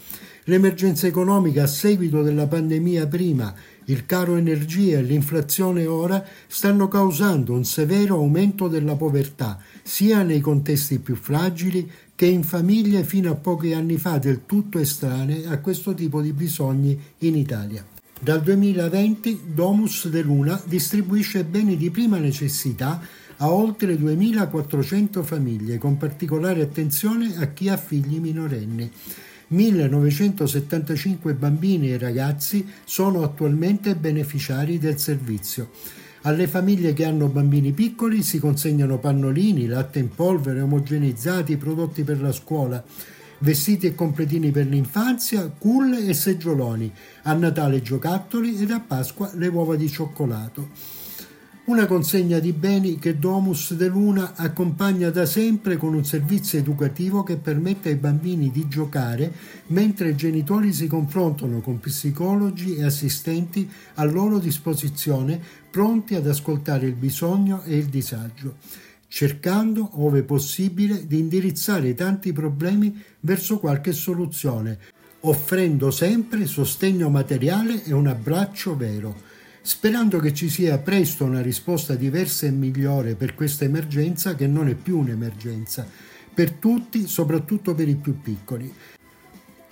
L'emergenza 0.44 1.06
economica 1.06 1.64
a 1.64 1.66
seguito 1.66 2.22
della 2.22 2.46
pandemia 2.46 3.06
prima 3.06 3.54
il 3.88 4.06
caro 4.06 4.36
energia 4.36 4.98
e 4.98 5.02
l'inflazione 5.02 5.86
ora 5.86 6.24
stanno 6.46 6.88
causando 6.88 7.52
un 7.52 7.64
severo 7.64 8.16
aumento 8.16 8.68
della 8.68 8.96
povertà, 8.96 9.58
sia 9.82 10.22
nei 10.22 10.40
contesti 10.40 10.98
più 10.98 11.14
fragili 11.14 11.90
che 12.14 12.26
in 12.26 12.42
famiglie 12.42 13.04
fino 13.04 13.30
a 13.30 13.34
pochi 13.34 13.72
anni 13.72 13.96
fa 13.96 14.18
del 14.18 14.44
tutto 14.44 14.78
estranee 14.78 15.46
a 15.46 15.58
questo 15.58 15.94
tipo 15.94 16.20
di 16.20 16.32
bisogni 16.32 16.98
in 17.18 17.36
Italia. 17.36 17.84
Dal 18.20 18.42
2020 18.42 19.40
Domus 19.54 20.08
de 20.08 20.22
Luna 20.22 20.60
distribuisce 20.64 21.44
beni 21.44 21.76
di 21.76 21.90
prima 21.90 22.18
necessità 22.18 23.00
a 23.36 23.52
oltre 23.52 23.94
2.400 23.94 25.22
famiglie, 25.22 25.78
con 25.78 25.96
particolare 25.96 26.60
attenzione 26.60 27.36
a 27.38 27.46
chi 27.46 27.68
ha 27.68 27.76
figli 27.76 28.18
minorenni. 28.18 28.90
1975 29.48 31.34
bambini 31.34 31.90
e 31.90 31.98
ragazzi 31.98 32.66
sono 32.84 33.22
attualmente 33.22 33.94
beneficiari 33.94 34.78
del 34.78 34.98
servizio. 34.98 35.70
Alle 36.22 36.46
famiglie 36.46 36.92
che 36.92 37.04
hanno 37.04 37.28
bambini 37.28 37.72
piccoli 37.72 38.22
si 38.22 38.38
consegnano 38.38 38.98
pannolini, 38.98 39.66
latte 39.66 40.00
in 40.00 40.10
polvere, 40.14 40.60
omogeneizzati, 40.60 41.56
prodotti 41.56 42.02
per 42.02 42.20
la 42.20 42.32
scuola, 42.32 42.84
vestiti 43.38 43.86
e 43.86 43.94
completini 43.94 44.50
per 44.50 44.66
l'infanzia, 44.66 45.48
culle 45.56 46.06
e 46.06 46.12
seggioloni, 46.12 46.92
a 47.22 47.32
Natale 47.32 47.80
giocattoli 47.80 48.60
ed 48.60 48.70
a 48.70 48.80
Pasqua 48.80 49.30
le 49.34 49.46
uova 49.46 49.76
di 49.76 49.88
cioccolato. 49.88 50.96
Una 51.68 51.84
consegna 51.84 52.38
di 52.38 52.54
beni 52.54 52.98
che 52.98 53.18
Domus 53.18 53.74
de 53.74 53.88
Luna 53.88 54.32
accompagna 54.36 55.10
da 55.10 55.26
sempre 55.26 55.76
con 55.76 55.92
un 55.92 56.02
servizio 56.02 56.58
educativo 56.58 57.22
che 57.22 57.36
permette 57.36 57.90
ai 57.90 57.96
bambini 57.96 58.50
di 58.50 58.68
giocare 58.68 59.30
mentre 59.66 60.08
i 60.08 60.16
genitori 60.16 60.72
si 60.72 60.86
confrontano 60.86 61.60
con 61.60 61.78
psicologi 61.78 62.76
e 62.76 62.84
assistenti 62.84 63.70
a 63.96 64.04
loro 64.04 64.38
disposizione 64.38 65.38
pronti 65.70 66.14
ad 66.14 66.26
ascoltare 66.26 66.86
il 66.86 66.94
bisogno 66.94 67.62
e 67.64 67.76
il 67.76 67.88
disagio, 67.88 68.56
cercando, 69.06 69.90
ove 70.00 70.22
possibile, 70.22 71.06
di 71.06 71.18
indirizzare 71.18 71.88
i 71.88 71.94
tanti 71.94 72.32
problemi 72.32 72.98
verso 73.20 73.58
qualche 73.58 73.92
soluzione, 73.92 74.78
offrendo 75.20 75.90
sempre 75.90 76.46
sostegno 76.46 77.10
materiale 77.10 77.84
e 77.84 77.92
un 77.92 78.06
abbraccio 78.06 78.74
vero 78.74 79.27
sperando 79.62 80.18
che 80.18 80.32
ci 80.32 80.48
sia 80.48 80.78
presto 80.78 81.24
una 81.24 81.42
risposta 81.42 81.94
diversa 81.94 82.46
e 82.46 82.50
migliore 82.50 83.14
per 83.14 83.34
questa 83.34 83.64
emergenza 83.64 84.34
che 84.34 84.46
non 84.46 84.68
è 84.68 84.74
più 84.74 84.98
un'emergenza, 84.98 85.86
per 86.32 86.52
tutti, 86.52 87.06
soprattutto 87.06 87.74
per 87.74 87.88
i 87.88 87.96
più 87.96 88.20
piccoli. 88.20 88.72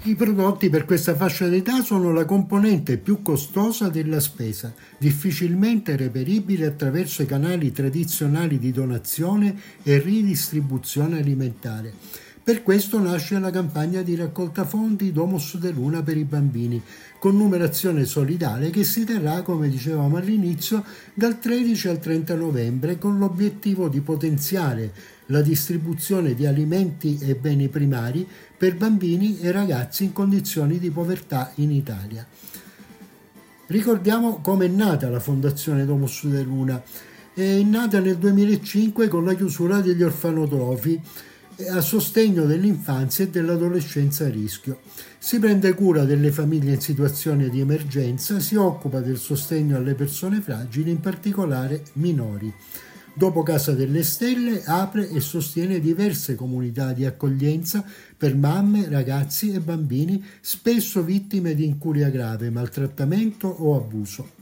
I 0.03 0.14
prodotti 0.14 0.68
per 0.68 0.85
questa 0.85 1.16
fascia 1.16 1.49
d'età 1.49 1.83
sono 1.83 2.12
la 2.12 2.25
componente 2.25 2.96
più 2.96 3.22
costosa 3.22 3.88
della 3.88 4.20
spesa, 4.20 4.72
difficilmente 4.99 5.96
reperibile 5.96 6.66
attraverso 6.66 7.22
i 7.22 7.27
canali 7.27 7.72
tradizionali 7.72 8.59
di 8.59 8.70
donazione 8.70 9.57
e 9.83 9.99
ridistribuzione 9.99 11.18
alimentare. 11.18 12.25
Per 12.46 12.62
questo 12.62 13.00
nasce 13.00 13.40
la 13.40 13.50
campagna 13.50 14.02
di 14.02 14.14
raccolta 14.14 14.64
fondi 14.64 15.11
Domus 15.11 15.56
de 15.56 15.72
Luna 15.72 16.04
per 16.04 16.16
i 16.16 16.22
bambini, 16.22 16.80
con 17.18 17.37
numerazione 17.37 18.04
solidale 18.04 18.70
che 18.70 18.85
si 18.85 19.02
terrà, 19.02 19.42
come 19.42 19.68
dicevamo 19.68 20.16
all'inizio, 20.16 20.85
dal 21.12 21.40
13 21.40 21.88
al 21.88 21.98
30 21.98 22.37
novembre 22.37 22.98
con 22.98 23.18
l'obiettivo 23.18 23.88
di 23.88 24.00
potenziare 24.00 24.92
la 25.26 25.42
distribuzione 25.42 26.35
di 26.35 26.46
alimenti 26.46 27.18
e 27.20 27.35
beni 27.35 27.66
primari 27.66 28.24
per 28.56 28.76
bambini 28.76 29.40
e 29.40 29.50
ragazzi 29.50 30.04
in 30.04 30.12
condizioni 30.12 30.78
di 30.78 30.90
povertà 30.90 31.50
in 31.56 31.72
Italia. 31.72 32.24
Ricordiamo 33.66 34.38
come 34.40 34.66
è 34.66 34.68
nata 34.68 35.11
la 35.11 35.18
Fondazione 35.18 35.85
Domus 35.85 36.24
de 36.26 36.42
Luna. 36.42 36.80
È 37.35 37.62
nata 37.62 37.98
nel 37.98 38.18
2005 38.18 39.09
con 39.09 39.24
la 39.24 39.35
chiusura 39.35 39.80
degli 39.80 40.04
orfanotrofi 40.04 41.02
a 41.71 41.81
sostegno 41.81 42.45
dell'infanzia 42.45 43.25
e 43.25 43.31
dell'adolescenza 43.31 44.27
a 44.27 44.29
rischio. 44.29 44.81
Si 45.19 45.38
prende 45.38 45.73
cura 45.75 46.05
delle 46.05 46.31
famiglie 46.31 46.75
in 46.75 46.81
situazione 46.81 47.49
di 47.49 47.61
emergenza, 47.61 48.40
si 48.40 48.57
occupa 48.57 49.01
del 49.01 49.16
sostegno 49.16 49.77
alle 49.77 49.95
persone 49.95 50.40
fragili, 50.40 50.90
in 50.90 51.01
particolare 51.01 51.83
minori. 51.95 52.53
Dopo 53.14 53.42
Casa 53.42 53.73
delle 53.73 54.03
Stelle 54.03 54.62
apre 54.66 55.09
e 55.09 55.21
sostiene 55.21 55.81
diverse 55.81 56.35
comunità 56.35 56.92
di 56.92 57.07
accoglienza 57.07 57.83
per 58.14 58.37
mamme, 58.37 58.90
ragazzi 58.90 59.53
e 59.53 59.61
bambini 59.61 60.23
spesso 60.42 61.03
vittime 61.03 61.55
di 61.55 61.64
incuria 61.64 62.11
grave, 62.11 62.51
maltrattamento 62.51 63.49
o 63.49 63.75
abuso. 63.75 64.35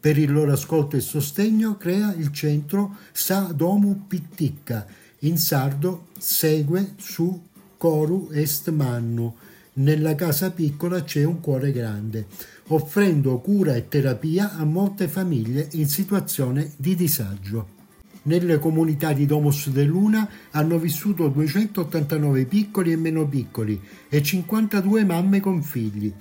Per 0.00 0.16
il 0.16 0.32
loro 0.32 0.52
ascolto 0.52 0.96
e 0.96 1.00
sostegno 1.00 1.76
crea 1.76 2.14
il 2.14 2.32
centro 2.32 2.96
Sa 3.12 3.52
Domu 3.54 4.06
Pitticca, 4.06 4.86
in 5.20 5.36
sardo 5.36 6.08
segue 6.16 6.94
su 6.96 7.46
Coru 7.76 8.28
Est 8.32 8.70
Mannu. 8.70 9.34
Nella 9.74 10.14
casa 10.14 10.50
piccola 10.50 11.02
c'è 11.02 11.24
un 11.24 11.40
cuore 11.40 11.72
grande, 11.72 12.26
offrendo 12.68 13.38
cura 13.38 13.74
e 13.74 13.88
terapia 13.88 14.54
a 14.54 14.64
molte 14.64 15.08
famiglie 15.08 15.68
in 15.72 15.88
situazione 15.88 16.72
di 16.76 16.94
disagio. 16.94 17.76
Nelle 18.22 18.58
comunità 18.58 19.12
di 19.12 19.26
Domus 19.26 19.70
de 19.70 19.84
Luna 19.84 20.28
hanno 20.50 20.78
vissuto 20.78 21.28
289 21.28 22.44
piccoli 22.44 22.92
e 22.92 22.96
meno 22.96 23.26
piccoli 23.26 23.80
e 24.08 24.22
52 24.22 25.04
mamme 25.04 25.40
con 25.40 25.62
figli. 25.62 26.12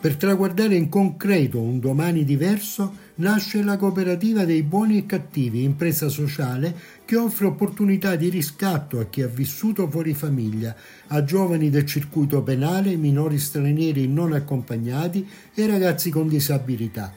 Per 0.00 0.16
traguardare 0.16 0.76
in 0.76 0.88
concreto 0.88 1.60
un 1.60 1.80
domani 1.80 2.24
diverso 2.24 3.06
nasce 3.18 3.62
la 3.62 3.76
cooperativa 3.76 4.44
dei 4.44 4.62
buoni 4.62 4.98
e 4.98 5.06
cattivi, 5.06 5.62
impresa 5.62 6.08
sociale 6.08 6.74
che 7.04 7.16
offre 7.16 7.46
opportunità 7.46 8.16
di 8.16 8.28
riscatto 8.28 8.98
a 8.98 9.06
chi 9.06 9.22
ha 9.22 9.28
vissuto 9.28 9.88
fuori 9.88 10.14
famiglia, 10.14 10.74
a 11.08 11.24
giovani 11.24 11.70
del 11.70 11.86
circuito 11.86 12.42
penale, 12.42 12.96
minori 12.96 13.38
stranieri 13.38 14.08
non 14.08 14.32
accompagnati 14.32 15.26
e 15.54 15.66
ragazzi 15.66 16.10
con 16.10 16.28
disabilità. 16.28 17.12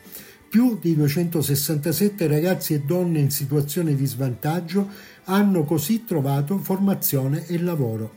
Più 0.50 0.78
di 0.82 0.96
267 0.96 2.28
ragazzi 2.28 2.74
e 2.74 2.82
donne 2.82 3.20
in 3.20 3.32
situazione 3.32 3.96
di 3.96 4.06
svantaggio 4.06 4.90
hanno 5.26 5.64
così 5.64 6.04
trovato 6.04 6.58
formazione 6.58 7.46
e 7.48 7.58
lavoro 7.60 8.16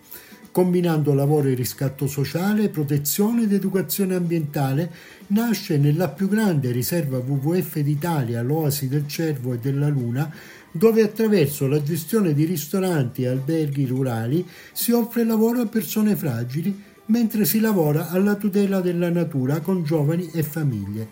combinando 0.55 1.15
lavoro 1.15 1.49
e 1.49 1.55
riscatto 1.55 2.07
sociale, 2.07 2.69
protezione 2.69 3.43
ed 3.43 3.53
educazione 3.53 4.15
ambientale, 4.15 4.89
nasce 5.29 5.79
nella 5.79 6.09
più 6.09 6.29
grande 6.29 6.71
riserva 6.71 7.19
WWF 7.19 7.81
d'Italia, 7.81 8.41
l'Oasi 8.41 8.87
del 8.87 9.09
Cervo 9.09 9.55
e 9.55 9.59
della 9.59 9.89
Luna, 9.89 10.33
dove 10.71 11.03
attraverso 11.03 11.67
la 11.67 11.83
gestione 11.83 12.35
di 12.35 12.45
ristoranti 12.45 13.23
e 13.23 13.27
alberghi 13.27 13.85
rurali 13.85 14.47
si 14.73 14.93
offre 14.93 15.25
lavoro 15.25 15.61
a 15.61 15.67
persone 15.67 16.15
fragili, 16.15 16.81
mentre 17.07 17.47
si 17.47 17.59
lavora 17.59 18.11
alla 18.11 18.37
tutela 18.37 18.81
della 18.81 19.11
natura 19.11 19.59
con 19.59 19.83
giovani 19.83 20.31
e 20.33 20.45
famiglie. 20.45 21.09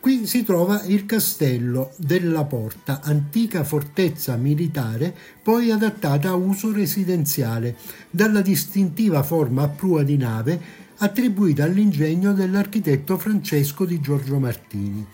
Qui 0.00 0.26
si 0.26 0.42
trova 0.42 0.82
il 0.82 1.06
castello 1.06 1.92
della 1.94 2.42
Porta, 2.42 3.02
antica 3.04 3.62
fortezza 3.62 4.34
militare, 4.34 5.14
poi 5.40 5.70
adattata 5.70 6.30
a 6.30 6.34
uso 6.34 6.72
residenziale, 6.72 7.76
dalla 8.10 8.40
distintiva 8.40 9.22
forma 9.22 9.62
a 9.62 9.68
prua 9.68 10.02
di 10.02 10.16
nave 10.16 10.60
attribuita 10.96 11.62
all'ingegno 11.62 12.32
dell'architetto 12.32 13.16
Francesco 13.16 13.84
di 13.84 14.00
Giorgio 14.00 14.40
Martini. 14.40 15.06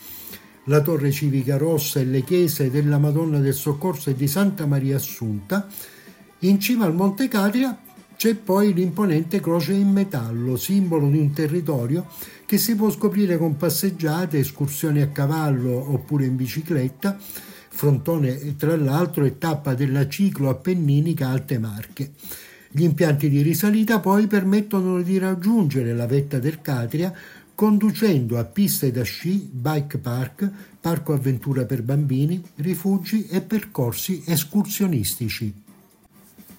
La 0.65 0.81
torre 0.81 1.11
civica 1.11 1.59
rossa 1.59 2.01
e 2.01 2.07
le 2.07 2.23
chiese 2.23 2.71
della 2.71 2.97
Madonna 2.97 3.41
del 3.41 3.53
Soccorso 3.53 4.09
e 4.09 4.15
di 4.15 4.27
Santa 4.27 4.65
Maria 4.65 4.97
Assunta. 4.97 5.69
In 6.39 6.59
cima 6.59 6.87
al 6.87 6.95
Monte 6.95 7.29
Catria 7.29 7.79
c'è 8.23 8.37
poi 8.37 8.73
l'imponente 8.73 9.41
croce 9.41 9.73
in 9.73 9.91
metallo, 9.91 10.55
simbolo 10.55 11.09
di 11.09 11.19
un 11.19 11.33
territorio 11.33 12.07
che 12.47 12.57
si 12.57 12.77
può 12.77 12.89
scoprire 12.89 13.37
con 13.37 13.57
passeggiate, 13.57 14.39
escursioni 14.39 15.01
a 15.01 15.09
cavallo 15.09 15.93
oppure 15.93 16.27
in 16.27 16.37
bicicletta. 16.37 17.19
Frontone, 17.19 18.55
tra 18.55 18.77
l'altro, 18.77 19.25
è 19.25 19.39
tappa 19.39 19.75
della 19.75 20.07
ciclo 20.07 20.51
appenninica 20.51 21.31
Alte 21.31 21.59
Marche. 21.59 22.13
Gli 22.71 22.85
impianti 22.85 23.29
di 23.29 23.43
risalita 23.43 23.99
poi 23.99 24.29
permettono 24.29 25.03
di 25.03 25.19
raggiungere 25.19 25.93
la 25.93 26.07
vetta 26.07 26.39
del 26.39 26.61
Catria 26.61 27.13
conducendo 27.57 28.39
a 28.39 28.45
piste 28.45 28.93
da 28.93 29.03
sci, 29.03 29.51
bike 29.51 29.99
park, 29.99 30.49
parco 30.81 31.13
avventura 31.13 31.65
per 31.65 31.83
bambini, 31.83 32.41
rifugi 32.55 33.27
e 33.27 33.41
percorsi 33.41 34.23
escursionistici. 34.25 35.71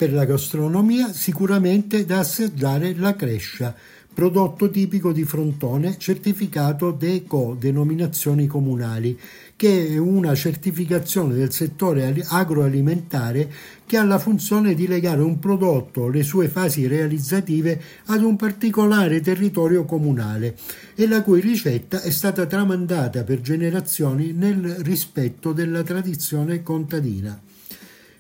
Per 0.04 0.12
la 0.12 0.26
gastronomia 0.26 1.14
sicuramente 1.14 2.04
da 2.04 2.20
assaggiare 2.20 2.94
la 2.94 3.16
crescia, 3.16 3.74
prodotto 4.14 4.70
tipico 4.70 5.14
di 5.14 5.24
Frontone 5.24 5.98
certificato 5.98 6.92
DECO, 6.92 7.56
denominazioni 7.58 8.46
comunali, 8.46 9.18
che 9.56 9.88
è 9.88 9.98
una 9.98 10.36
certificazione 10.36 11.36
del 11.36 11.54
settore 11.54 12.22
agroalimentare 12.28 13.50
che 13.86 13.96
ha 13.96 14.04
la 14.04 14.20
funzione 14.20 14.74
di 14.74 14.88
legare 14.88 15.22
un 15.22 15.40
prodotto 15.40 16.10
le 16.10 16.24
sue 16.24 16.50
fasi 16.50 16.86
realizzative 16.86 17.82
ad 18.08 18.24
un 18.24 18.36
particolare 18.36 19.22
territorio 19.22 19.86
comunale 19.86 20.58
e 20.96 21.08
la 21.08 21.22
cui 21.22 21.40
ricetta 21.40 22.02
è 22.02 22.12
stata 22.12 22.46
tramandata 22.46 23.24
per 23.24 23.40
generazioni 23.40 24.34
nel 24.34 24.80
rispetto 24.80 25.54
della 25.54 25.82
tradizione 25.82 26.62
contadina. 26.62 27.40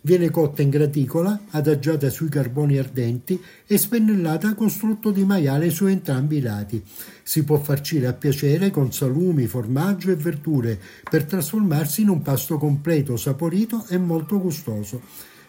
Viene 0.05 0.29
cotta 0.31 0.61
in 0.61 0.69
graticola, 0.69 1.43
adagiata 1.51 2.09
sui 2.09 2.27
carboni 2.27 2.77
ardenti 2.77 3.41
e 3.65 3.77
spennellata 3.77 4.53
con 4.53 4.69
strutto 4.69 5.11
di 5.11 5.23
maiale 5.23 5.69
su 5.69 5.85
entrambi 5.85 6.37
i 6.37 6.41
lati. 6.41 6.83
Si 7.23 7.45
può 7.45 7.57
farcire 7.57 8.07
a 8.07 8.13
piacere 8.13 8.69
con 8.69 8.91
salumi, 8.91 9.47
formaggio 9.47 10.11
e 10.11 10.17
verdure 10.17 10.77
per 11.09 11.23
trasformarsi 11.23 12.01
in 12.01 12.09
un 12.09 12.21
pasto 12.21 12.57
completo, 12.57 13.15
saporito 13.15 13.85
e 13.87 13.97
molto 13.97 14.41
gustoso. 14.41 14.99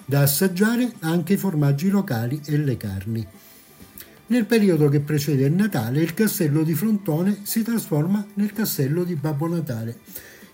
Da 0.04 0.20
assaggiare 0.20 0.92
anche 1.00 1.32
i 1.32 1.36
formaggi 1.36 1.88
locali 1.88 2.40
e 2.44 2.56
le 2.56 2.76
carni. 2.76 3.26
Nel 4.26 4.44
periodo 4.44 4.88
che 4.88 5.00
precede 5.00 5.46
il 5.46 5.52
Natale 5.52 6.00
il 6.00 6.14
castello 6.14 6.62
di 6.62 6.74
Frontone 6.74 7.40
si 7.42 7.64
trasforma 7.64 8.24
nel 8.34 8.52
castello 8.52 9.02
di 9.02 9.16
Babbo 9.16 9.48
Natale 9.48 9.98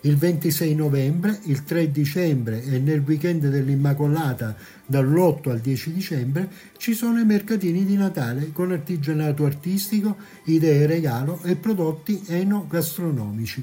Il 0.03 0.17
26 0.17 0.75
novembre, 0.75 1.41
il 1.45 1.63
3 1.63 1.91
dicembre 1.91 2.65
e 2.65 2.79
nel 2.79 3.03
weekend 3.07 3.47
dell'Immacolata 3.47 4.57
dall'8 4.87 5.51
al 5.51 5.61
10 5.61 5.93
dicembre 5.93 6.51
ci 6.79 6.95
sono 6.95 7.21
i 7.21 7.27
mercatini 7.27 7.85
di 7.85 7.97
Natale 7.97 8.51
con 8.51 8.73
artigianato 8.73 9.45
artistico, 9.45 10.17
idee 10.45 10.87
regalo 10.87 11.43
e 11.43 11.55
prodotti 11.55 12.23
enogastronomici. 12.29 13.63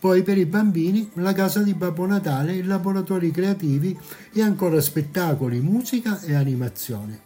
Poi 0.00 0.24
per 0.24 0.36
i 0.36 0.46
bambini 0.46 1.10
la 1.14 1.32
casa 1.32 1.62
di 1.62 1.74
Babbo 1.74 2.06
Natale, 2.06 2.54
i 2.54 2.64
laboratori 2.64 3.30
creativi 3.30 3.96
e 4.32 4.42
ancora 4.42 4.80
spettacoli, 4.80 5.60
musica 5.60 6.20
e 6.22 6.34
animazione. 6.34 7.20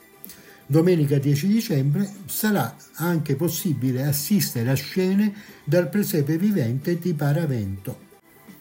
Domenica 0.66 1.16
10 1.16 1.46
dicembre 1.46 2.06
sarà 2.26 2.76
anche 2.96 3.34
possibile 3.34 4.04
assistere 4.04 4.68
a 4.68 4.74
scene 4.74 5.32
dal 5.64 5.88
presepe 5.88 6.36
vivente 6.36 6.98
di 6.98 7.14
Paravento. 7.14 8.11